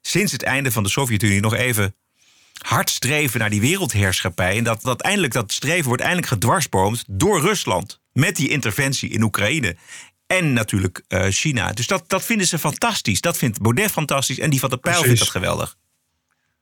[0.00, 1.94] sinds het einde van de Sovjet-Unie nog even
[2.62, 4.56] hard streven naar die wereldheerschappij.
[4.56, 8.00] En dat, dat eindelijk dat streven wordt eindelijk gedwarsboomd door Rusland.
[8.12, 9.76] Met die interventie in Oekraïne.
[10.26, 11.72] En natuurlijk eh, China.
[11.72, 13.20] Dus dat, dat vinden ze fantastisch.
[13.20, 14.38] Dat vindt Baudet fantastisch.
[14.38, 15.18] En die van der Pijl Precies.
[15.18, 15.76] vindt dat geweldig.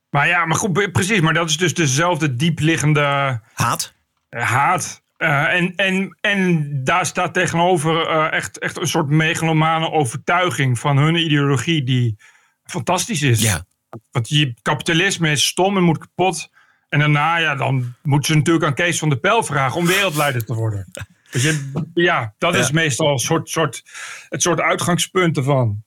[0.09, 1.19] Maar ja, maar goed, precies.
[1.19, 3.93] Maar dat is dus dezelfde diepliggende haat.
[4.29, 5.01] haat.
[5.21, 10.97] Eh, en, en, en daar staat tegenover eh, echt, echt een soort megalomane overtuiging van
[10.97, 12.17] hun ideologie die
[12.63, 13.41] fantastisch is.
[13.41, 13.65] Ja.
[14.11, 16.49] Want je kapitalisme is stom en moet kapot.
[16.89, 20.45] En daarna, ja, dan moeten ze natuurlijk aan Kees van der Pel vragen om wereldleider
[20.45, 20.87] te worden.
[21.31, 23.83] Dus je, ja, dat is meestal een soort, soort,
[24.29, 25.83] het soort uitgangspunt ervan.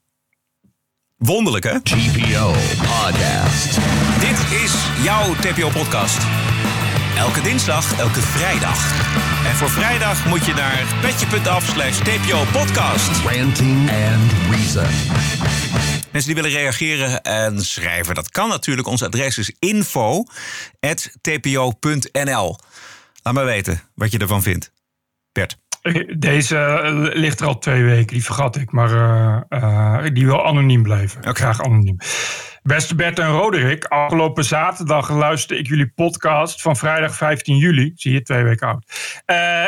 [1.17, 1.81] Wonderlijk, hè?
[1.81, 3.75] TPO Podcast.
[4.21, 6.44] Dit is jouw TPO-podcast.
[7.17, 8.93] Elke dinsdag, elke vrijdag.
[9.47, 13.25] En voor vrijdag moet je naar petje.af slash TPO-podcast.
[13.25, 14.87] Ranting and Reason.
[16.13, 18.89] Mensen die willen reageren en schrijven, dat kan natuurlijk.
[18.89, 20.29] Ons adres is info.tpo.nl.
[23.23, 24.73] Laat maar weten wat je ervan vindt.
[25.33, 25.64] Bert.
[26.17, 28.73] Deze eh, ligt er al twee weken, die vergat ik.
[28.73, 31.37] Maar eh, eh, die wil anoniem blijven.
[31.37, 31.97] Graag anoniem.
[32.63, 37.93] Beste Bert en Roderick, afgelopen zaterdag luisterde ik jullie podcast van vrijdag 15 juli.
[37.95, 38.85] Zie je, twee weken oud.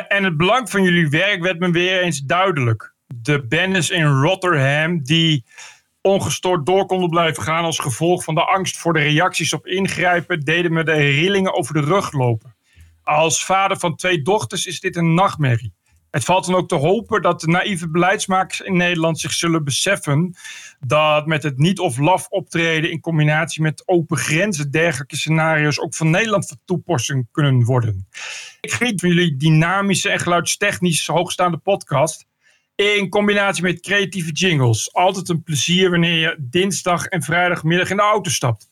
[0.08, 2.94] en het belang van jullie werk werd me weer eens duidelijk.
[3.06, 5.44] De bennis in Rotterdam die
[6.00, 10.40] ongestoord door konden blijven gaan als gevolg van de angst voor de reacties op ingrijpen,
[10.40, 12.56] deden me de rillingen over de rug lopen.
[13.02, 15.75] Als vader van twee dochters is dit een nachtmerrie.
[16.16, 20.36] Het valt dan ook te hopen dat de naïeve beleidsmakers in Nederland zich zullen beseffen
[20.80, 25.94] dat met het niet of laf optreden in combinatie met open grenzen dergelijke scenario's ook
[25.94, 28.08] van Nederland van toepassing kunnen worden.
[28.60, 32.26] Ik geniet van jullie dynamische en geluidstechnisch hoogstaande podcast
[32.74, 34.94] in combinatie met creatieve jingles.
[34.94, 38.68] Altijd een plezier wanneer je dinsdag en vrijdagmiddag in de auto stapt.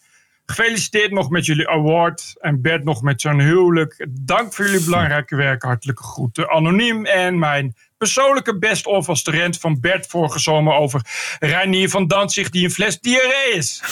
[0.46, 2.34] Gefeliciteerd nog met jullie award.
[2.40, 4.06] En Bert nog met zo'n huwelijk.
[4.10, 5.62] Dank voor jullie belangrijke werk.
[5.62, 6.48] Hartelijke groeten.
[6.48, 7.04] Anoniem.
[7.04, 11.00] En mijn persoonlijke best-of als de rent van Bert vorige zomer over
[11.38, 13.82] Reinier van Danzig die een fles diarree is.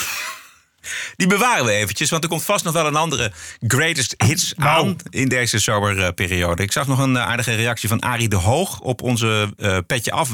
[1.15, 4.95] Die bewaren we eventjes, want er komt vast nog wel een andere greatest hits aan
[5.09, 6.63] in deze zomerperiode.
[6.63, 10.33] Ik zag nog een aardige reactie van Arie de Hoog op onze uh, Petje Af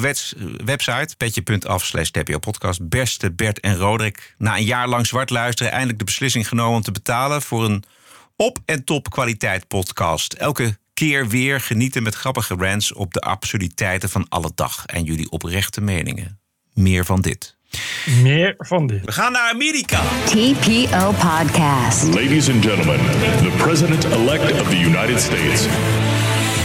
[0.66, 1.16] website.
[1.18, 2.89] Petje.af slash podcast.
[2.89, 4.36] Beste Bert en Roderick.
[4.38, 7.84] Na een jaar lang zwart luisteren eindelijk de beslissing genomen om te betalen voor een
[8.36, 10.34] op- en top kwaliteit podcast.
[10.34, 15.30] Elke keer weer genieten met grappige rants op de absurditeiten van alle dag en jullie
[15.30, 16.39] oprechte meningen.
[16.74, 17.59] Meer van dit.
[18.22, 19.05] Meer van dit.
[19.05, 19.99] We gaan naar Amerika.
[20.26, 22.03] TPO Podcast.
[22.03, 22.99] Ladies and gentlemen,
[23.41, 25.67] the president-elect of the United States.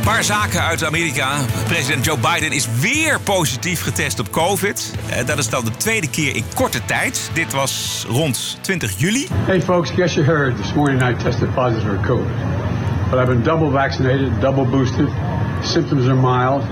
[0.00, 1.28] Een paar zaken uit Amerika.
[1.66, 4.94] President Joe Biden is weer positief getest op COVID.
[5.26, 7.30] Dat is dan de tweede keer in korte tijd.
[7.34, 9.26] Dit was rond 20 juli.
[9.46, 12.30] Hey folks, guess you heard this morning I tested positive for COVID.
[13.10, 15.08] But I've been double vaccinated, double boosted.
[15.62, 16.62] Symptoms are mild.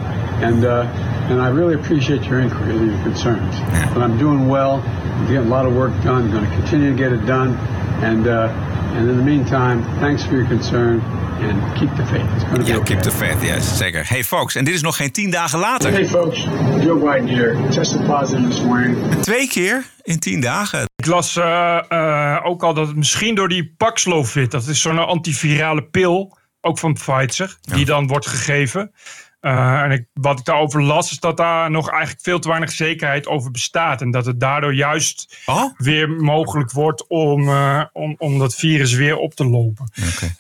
[0.43, 3.55] And, uh, and I really appreciate your inquiry and your concerns.
[3.95, 4.83] But I'm doing well.
[5.19, 6.23] I'm getting a lot of work done.
[6.23, 7.57] I'm going to continue to get it done.
[8.03, 8.49] And, uh,
[8.97, 11.01] and in the meantime, thanks for your concern.
[11.41, 12.27] And keep the faith.
[12.35, 14.05] It's going to Ja, keep the faith, yes, zeker.
[14.09, 15.91] Hey folks, en dit is nog geen tien dagen later.
[15.93, 16.39] Hey folks,
[16.81, 17.69] Joe Biden here.
[17.71, 19.15] Tested positive this morning.
[19.21, 20.87] Twee keer in tien dagen.
[20.97, 24.99] Ik las uh, uh, ook al dat het misschien door die Paxlovid, dat is zo'n
[25.07, 28.93] antivirale pil, ook van Pfizer, die dan wordt gegeven.
[29.41, 32.73] Uh, en ik, wat ik daarover las, is dat daar nog eigenlijk veel te weinig
[32.73, 34.01] zekerheid over bestaat.
[34.01, 35.73] En dat het daardoor juist oh?
[35.77, 37.51] weer mogelijk wordt om,
[37.93, 39.91] om, om dat virus weer op te lopen.
[40.15, 40.35] Okay.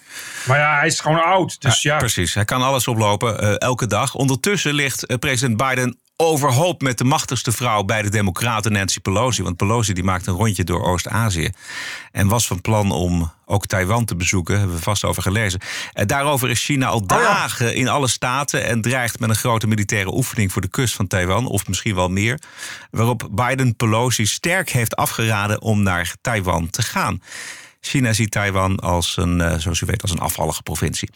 [0.46, 1.60] Maar ja, hij is gewoon oud.
[1.60, 1.98] Dus ja, ja.
[1.98, 4.14] Precies, hij kan alles oplopen elke dag.
[4.14, 9.42] Ondertussen ligt president Biden overhoop met de machtigste vrouw bij de Democraten, Nancy Pelosi.
[9.42, 11.50] Want Pelosi die maakt een rondje door Oost-Azië.
[12.12, 14.58] En was van plan om ook Taiwan te bezoeken.
[14.58, 15.60] Hebben we vast over gelezen.
[15.92, 17.78] En daarover is China al dagen oh ja.
[17.78, 18.64] in alle staten.
[18.64, 21.46] En dreigt met een grote militaire oefening voor de kust van Taiwan.
[21.46, 22.40] Of misschien wel meer.
[22.90, 27.22] Waarop Biden Pelosi sterk heeft afgeraden om naar Taiwan te gaan.
[27.80, 31.10] China ziet Taiwan als een, zoals u weet, als een afvallige provincie.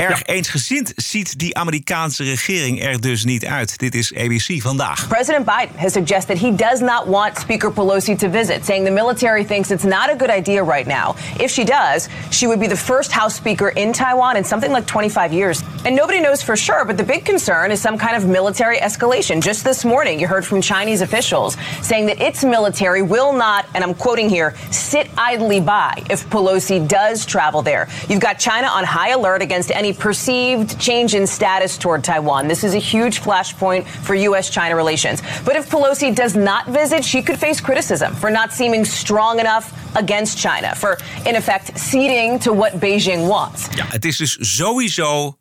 [0.00, 0.34] Erg ja.
[0.34, 3.78] eensgezind ziet die Amerikaanse regering er dus niet uit.
[3.78, 5.08] Dit is ABC vandaag.
[5.08, 9.44] President Biden has suggested he does not want Speaker Pelosi to visit, saying the military
[9.44, 11.14] thinks it's not a good idea right now.
[11.38, 14.86] If she does, she would be the first House Speaker in Taiwan in something like
[14.86, 15.62] 25 years.
[15.84, 19.40] And nobody knows for sure, but the big concern is some kind of military escalation.
[19.42, 23.84] Just this morning, you heard from Chinese officials saying that its military will not, and
[23.84, 27.86] I'm quoting here, sit idly by if Pelosi does travel there.
[28.08, 32.48] You've got China on high alert against any perceived change in status toward Taiwan.
[32.48, 34.50] This is a huge flashpoint for U.S.
[34.50, 35.22] China relations.
[35.44, 39.72] But if Pelosi does not visit, she could face criticism for not seeming strong enough
[39.96, 43.68] against China, for in effect ceding to what Beijing wants.
[43.74, 45.36] Ja, het is dus sowieso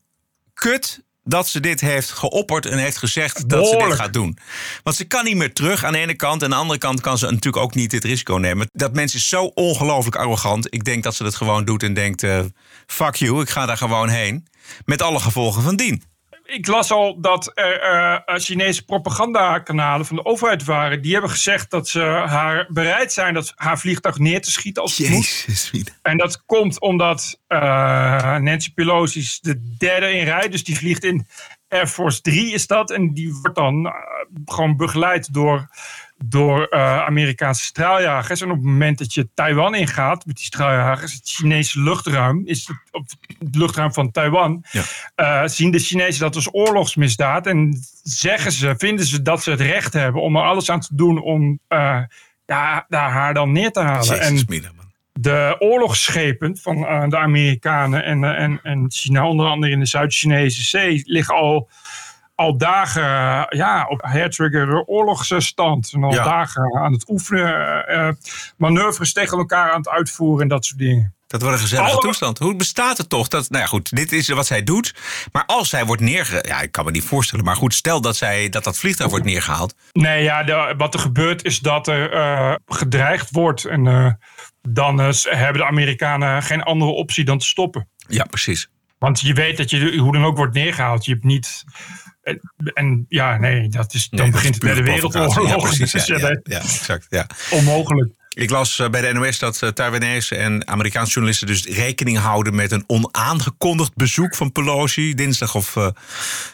[0.54, 4.38] kut dat ze dit heeft geopperd en heeft gezegd dat ze dit gaat doen.
[4.84, 6.41] Want ze kan niet meer terug aan de ene kant.
[6.41, 8.67] En aan de andere kant kan ze natuurlijk ook niet dit risico nemen.
[8.72, 10.74] Dat mens is zo ongelooflijk arrogant.
[10.74, 12.39] Ik denk dat ze dat gewoon doet en denkt: uh,
[12.88, 14.47] fuck you, ik ga daar gewoon heen.
[14.86, 16.03] Met alle gevolgen van dien
[16.50, 21.02] ik las al dat er uh, Chinese propagandakanalen van de overheid waren.
[21.02, 24.97] Die hebben gezegd dat ze haar bereid zijn dat haar vliegtuig neer te schieten als
[24.97, 26.00] het Jezus, moet.
[26.02, 27.60] En dat komt omdat uh,
[28.38, 30.50] Nancy Pelosi is de derde in rij.
[30.50, 31.28] Dus die vliegt in
[31.68, 32.91] Air Force 3 is dat.
[32.91, 33.93] En die wordt dan
[34.45, 35.70] gewoon begeleid door
[36.26, 38.41] door uh, Amerikaanse straaljagers.
[38.41, 42.67] En op het moment dat je Taiwan ingaat met die straaljagers, het Chinese luchtruim, is
[42.67, 43.05] het, op
[43.39, 44.84] het luchtruim van Taiwan, ja.
[45.15, 47.47] uh, zien de Chinezen dat als oorlogsmisdaad.
[47.47, 50.95] En zeggen ze, vinden ze dat ze het recht hebben om er alles aan te
[50.95, 52.01] doen om uh,
[52.45, 54.15] daar, daar haar dan neer te halen.
[54.15, 54.78] Jezus, en
[55.13, 61.01] de oorlogsschepen van de Amerikanen en, en, en China, onder andere in de Zuid-Chinese Zee,
[61.05, 61.70] liggen al
[62.40, 65.92] al dagen ja, op hairtrigger oorlogsstand.
[65.94, 68.10] En al dagen aan het oefenen, uh,
[68.58, 71.14] manoeuvres tegen elkaar aan het uitvoeren en dat soort dingen.
[71.28, 72.38] Dat wordt een gezellige toestand.
[72.38, 73.28] Hoe bestaat het toch?
[73.28, 74.96] Dat, nou ja, goed, dit is wat zij doet.
[75.32, 76.48] Maar als zij wordt neergehaald.
[76.48, 77.46] Ja, ik kan me niet voorstellen.
[77.46, 79.76] Maar goed, stel dat, zij, dat dat vliegtuig wordt neergehaald.
[79.92, 83.66] Nee, ja, de, wat er gebeurt is dat er uh, gedreigd wordt.
[83.66, 84.12] En uh,
[84.62, 87.90] dan hebben de Amerikanen geen andere optie dan te stoppen.
[88.08, 88.70] Ja, precies.
[89.00, 91.06] Want je weet dat je hoe dan ook wordt neergehaald.
[91.06, 91.64] Je hebt niet
[92.74, 95.47] en ja, nee, dat is, dan begint het bij de wereldoorlog.
[95.47, 97.05] Ja, precies, ja, ja, ja, exact.
[97.09, 97.28] Ja.
[97.49, 98.17] Onmogelijk.
[98.30, 102.55] Ik las eh, bij de NOS dat uh, Taiwanese en Amerikaanse journalisten dus rekening houden
[102.55, 105.88] met een onaangekondigd bezoek van Pelosi dinsdag of uh,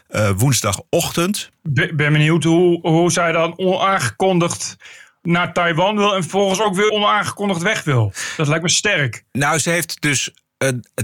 [0.09, 1.49] uh, woensdagochtend.
[1.63, 4.75] Ben benieuwd hoe, hoe zij dan onaangekondigd
[5.21, 8.13] naar Taiwan wil en vervolgens ook weer onaangekondigd weg wil.
[8.37, 9.23] Dat lijkt me sterk.
[9.31, 10.31] Nou, ze heeft dus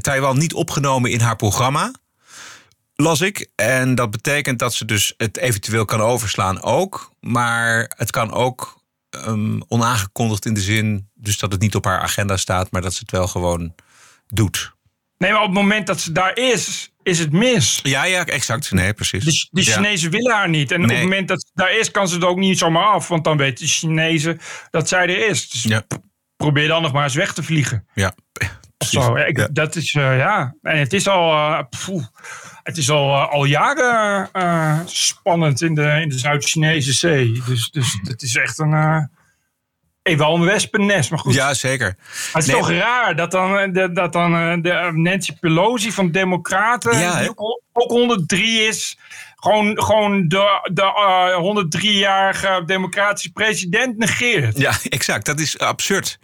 [0.01, 1.91] Taiwan niet opgenomen in haar programma
[3.02, 3.49] las ik.
[3.56, 7.12] En dat betekent dat ze dus het eventueel kan overslaan ook.
[7.20, 8.82] Maar het kan ook
[9.28, 11.10] um, onaangekondigd in de zin...
[11.14, 12.72] dus dat het niet op haar agenda staat...
[12.72, 13.76] maar dat ze het wel gewoon
[14.28, 14.74] doet.
[15.18, 17.80] Nee, maar op het moment dat ze daar is, is het mis.
[17.84, 18.72] Ja, ja, exact.
[18.72, 19.24] Nee, precies.
[19.24, 20.72] De, de Chinezen willen haar niet.
[20.72, 23.08] En op het moment dat ze daar is, kan ze het ook niet zomaar af.
[23.08, 24.39] Want dan weten de Chinezen
[24.70, 25.49] dat zij er is.
[25.49, 25.86] Dus ja.
[26.36, 27.88] probeer dan nog maar eens weg te vliegen.
[27.93, 28.16] Ja,
[28.84, 30.56] Zo, ik, Dat is, uh, ja.
[30.62, 31.32] En het is al...
[31.32, 31.60] Uh,
[32.64, 34.30] het is al, uh, al jaren
[34.86, 37.42] spannend in de, in de Zuid-Chinese zee.
[37.46, 39.10] Dus, dus het is echt een.
[40.04, 41.34] Even al een wespennest, maar goed.
[41.34, 41.96] Ja, zeker.
[41.98, 42.56] Maar het is nee.
[42.56, 47.62] toch raar dat dan, de, dat dan de Nancy Pelosi van Democraten, ja, die ook,
[47.74, 48.98] ook 103 is,
[49.36, 54.58] gewoon, gewoon de, de 103-jarige democratische president negeert.
[54.58, 55.26] Ja, exact.
[55.26, 56.20] Dat is absurd.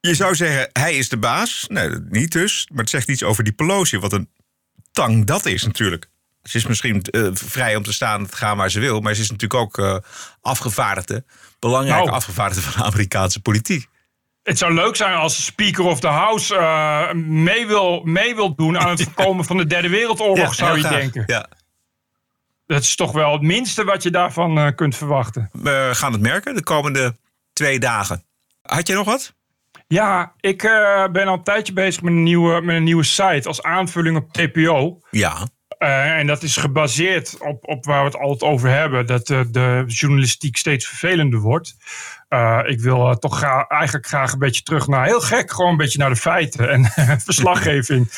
[0.00, 1.64] Je zou zeggen, hij is de baas.
[1.68, 2.68] Nee, niet dus.
[2.70, 3.98] Maar het zegt iets over die Pelosi.
[3.98, 4.30] Wat een
[4.92, 6.08] tang dat is natuurlijk.
[6.42, 9.00] Ze is misschien uh, vrij om te staan en te gaan waar ze wil.
[9.00, 9.96] Maar ze is natuurlijk ook uh,
[10.40, 11.24] afgevaardigde.
[11.58, 13.86] Belangrijke nou, afgevaardigde van de Amerikaanse politiek.
[14.42, 18.54] Het zou leuk zijn als de Speaker of the House uh, mee, wil, mee wil
[18.54, 20.98] doen aan het voorkomen van de Derde Wereldoorlog, ja, zou je graag.
[20.98, 21.22] denken.
[21.26, 21.48] Ja.
[22.66, 25.48] Dat is toch wel het minste wat je daarvan kunt verwachten.
[25.52, 27.16] We gaan het merken de komende
[27.52, 28.24] twee dagen.
[28.62, 29.36] Had je nog wat?
[29.88, 33.48] Ja, ik uh, ben al een tijdje bezig met een nieuwe, met een nieuwe site
[33.48, 35.00] als aanvulling op TPO.
[35.10, 35.46] Ja.
[35.78, 39.40] Uh, en dat is gebaseerd op, op waar we het altijd over hebben: dat uh,
[39.50, 41.76] de journalistiek steeds vervelender wordt.
[42.66, 45.98] ik wil toch gra eigenlijk graag een beetje terug naar heel gek, gewoon een beetje
[45.98, 46.84] naar de feiten en
[47.28, 48.08] verslaggeving.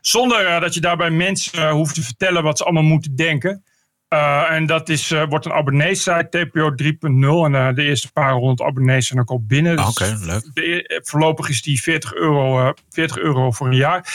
[0.00, 3.64] Zonder dat je daarbij mensen hoeft te vertellen wat ze allemaal moeten denken.
[4.08, 7.44] Uh, en dat is, uh, wordt een abonneesite, TPO 3.0.
[7.44, 9.76] En uh, de eerste paar honderd abonnees zijn ook al binnen.
[9.76, 10.50] Dus Oké, okay, leuk.
[10.54, 14.12] De, voorlopig is die 40 euro, 40 euro voor een jaar.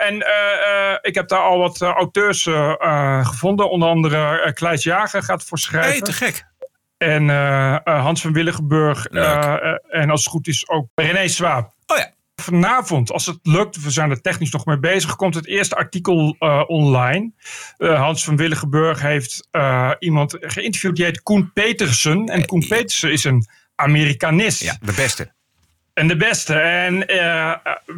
[0.00, 0.16] en
[1.02, 2.42] ik heb daar al wat auteurs
[3.22, 3.70] gevonden.
[3.70, 5.90] Onder andere Kleis Jager gaat voor schrijven.
[5.90, 6.46] Hey, te gek.
[6.98, 7.28] En
[7.84, 9.06] Hans van Willigenburg.
[9.06, 11.72] en als het goed is ook René Swaap.
[11.86, 12.10] Oh ja.
[12.44, 16.36] Vanavond, als het lukt, we zijn er technisch nog mee bezig, komt het eerste artikel
[16.38, 17.32] uh, online.
[17.78, 22.26] Uh, Hans van Willigenburg heeft uh, iemand geïnterviewd, die heet Koen Petersen.
[22.26, 24.62] En Koen Petersen is een Amerikanist.
[24.62, 25.32] Ja, de beste.
[25.94, 26.54] En de beste.
[26.54, 27.06] En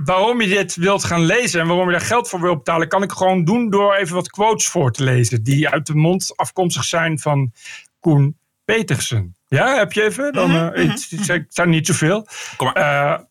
[0.04, 3.02] waarom je dit wilt gaan lezen en waarom je daar geld voor wil betalen, kan
[3.02, 5.42] ik gewoon doen door even wat quotes voor te lezen.
[5.42, 7.52] Die uit de mond afkomstig zijn van
[8.00, 9.36] Koen Petersen.
[9.48, 10.32] Ja, heb je even?
[10.32, 12.26] Dan, Mhm, het, het zijn niet zoveel.
[12.56, 13.24] Kom maar.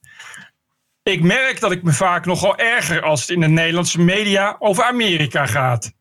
[1.11, 4.83] Ik merk dat ik me vaak nogal erger als het in de Nederlandse media over
[4.83, 5.91] Amerika gaat.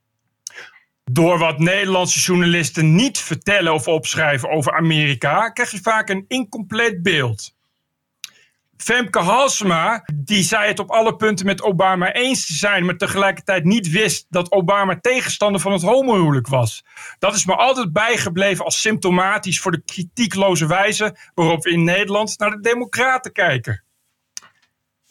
[1.05, 7.02] Door wat Nederlandse journalisten niet vertellen of opschrijven over Amerika, krijg je vaak een incompleet
[7.02, 7.55] beeld.
[8.76, 13.64] Femke Halsema, die zei het op alle punten met Obama eens te zijn, maar tegelijkertijd
[13.64, 16.84] niet wist dat Obama tegenstander van het homohuwelijk was.
[17.18, 22.38] Dat is me altijd bijgebleven als symptomatisch voor de kritiekloze wijze waarop we in Nederland
[22.38, 23.84] naar de Democraten kijken.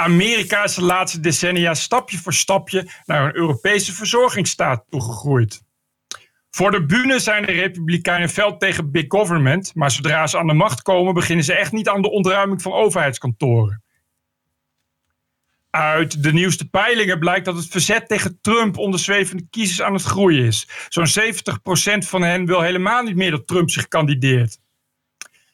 [0.04, 5.62] Amerika is de laatste decennia stapje voor stapje naar een Europese verzorgingsstaat toegegroeid.
[6.50, 10.54] Voor de bühne zijn de Republikeinen fel tegen big government, maar zodra ze aan de
[10.54, 13.84] macht komen, beginnen ze echt niet aan de ontruiming van overheidskantoren.
[15.70, 20.04] Uit de nieuwste peilingen blijkt dat het verzet tegen Trump onder zwevende kiezers aan het
[20.04, 20.68] groeien is.
[20.90, 21.32] Zo'n
[22.04, 24.60] 70% van hen wil helemaal niet meer dat Trump zich kandideert.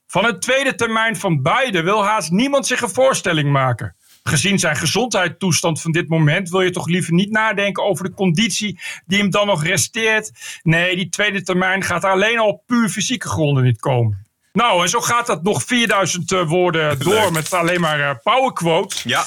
[0.08, 4.76] Van het tweede termijn van Biden wil haast niemand zich een voorstelling maken gezien zijn
[4.76, 9.30] gezondheidstoestand van dit moment, wil je toch liever niet nadenken over de conditie die hem
[9.30, 10.32] dan nog resteert.
[10.64, 14.28] Nee, die tweede termijn gaat alleen al op puur fysieke gronden niet komen.
[14.54, 19.04] Nou, en zo gaat dat nog 4000 uh, woorden door met alleen maar uh, powerquotes.
[19.04, 19.26] Ja.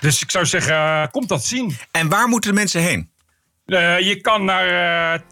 [0.00, 1.76] Dus ik zou zeggen, uh, komt dat zien.
[1.90, 3.10] En waar moeten de mensen heen?
[3.98, 5.22] je kan naar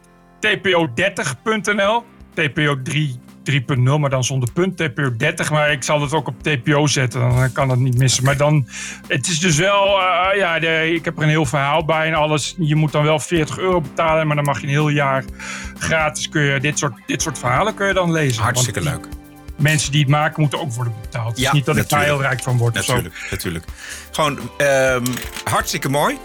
[0.41, 5.51] tpo30.nl, tpo3 3.0, maar dan zonder punt, TPO 30.
[5.51, 8.25] Maar ik zal het ook op TPO zetten, dan kan dat niet missen.
[8.25, 8.69] Maar dan,
[9.09, 12.15] het is dus wel, uh, ja, de, ik heb er een heel verhaal bij en
[12.15, 12.55] alles.
[12.59, 15.25] Je moet dan wel 40 euro betalen, maar dan mag je een heel jaar
[15.79, 18.43] gratis kun je dit soort, dit soort verhalen kun je dan lezen.
[18.43, 19.09] Hartstikke leuk.
[19.57, 21.29] Mensen die het maken moeten ook worden betaald.
[21.29, 22.03] Het ja, is niet dat natuurlijk.
[22.03, 22.75] ik daar heel rijk van word.
[22.75, 23.65] Natuurlijk, natuurlijk.
[24.11, 25.05] Gewoon um,
[25.45, 26.19] hartstikke mooi.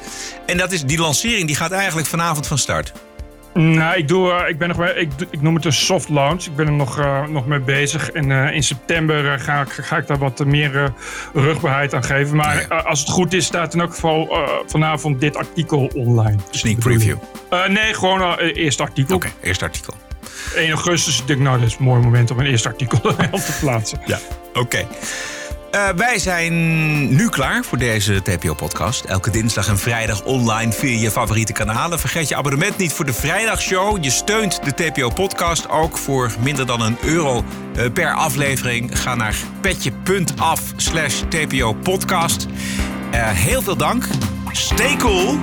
[0.45, 2.93] En dat is, die lancering die gaat eigenlijk vanavond van start.
[3.53, 6.43] Nou, ik, doe, uh, ik, ben nog bij, ik, ik, noem het een soft launch.
[6.43, 8.11] Ik ben er nog, uh, nog mee bezig.
[8.11, 10.93] En uh, in september ga, ik, ga ik daar wat meer
[11.33, 12.35] rugbaarheid aan geven.
[12.35, 14.37] Maar als het goed is, staat in elk geval
[14.67, 16.37] vanavond dit artikel online.
[16.49, 17.17] Sneak preview?
[17.67, 19.15] nee, gewoon eerste artikel.
[19.15, 19.93] Oké, okay, eerste artikel.
[20.55, 22.99] 1 augustus, ik denk nou, dat is een mooi moment om een eerste artikel
[23.31, 23.99] op te plaatsen.
[24.05, 24.59] Ja, oké.
[24.59, 24.87] Okay.
[25.71, 26.53] Uh, wij zijn
[27.15, 29.05] nu klaar voor deze TPO-podcast.
[29.05, 31.99] Elke dinsdag en vrijdag online via je favoriete kanalen.
[31.99, 34.03] Vergeet je abonnement niet voor de vrijdagshow.
[34.03, 37.43] Je steunt de TPO-podcast ook voor minder dan een euro
[37.75, 38.99] uh, per aflevering.
[38.99, 42.47] Ga naar petje.af slash TPO-podcast.
[43.13, 44.07] Uh, heel veel dank.
[44.51, 45.37] Stay cool.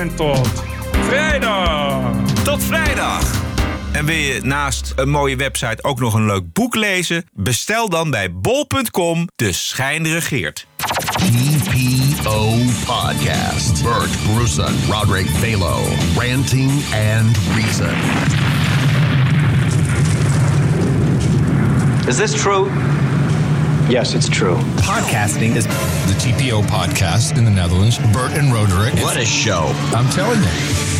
[0.00, 0.48] En tot
[1.06, 2.00] vrijdag.
[2.44, 3.39] Tot vrijdag.
[4.00, 7.24] En wil je naast een mooie website ook nog een leuk boek lezen?
[7.32, 10.66] Bestel dan bij bol.com De Schijn regeert.
[11.06, 13.82] TPO Podcast.
[13.82, 15.78] Bert Brussen, Roderick Balo.
[16.16, 16.70] Ranting
[17.14, 17.94] and Reason.
[22.08, 22.70] Is this true?
[23.88, 24.56] Yes, it's true.
[24.76, 27.98] Podcasting is the TPO podcast in the Netherlands.
[28.12, 28.94] Bert and Roderick.
[29.02, 29.72] What a show.
[29.94, 30.99] I'm telling you.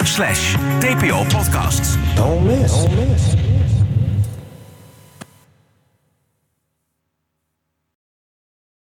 [0.07, 2.15] slash TPO-podcast.
[2.15, 2.71] Don't miss.
[2.71, 3.40] Don't miss.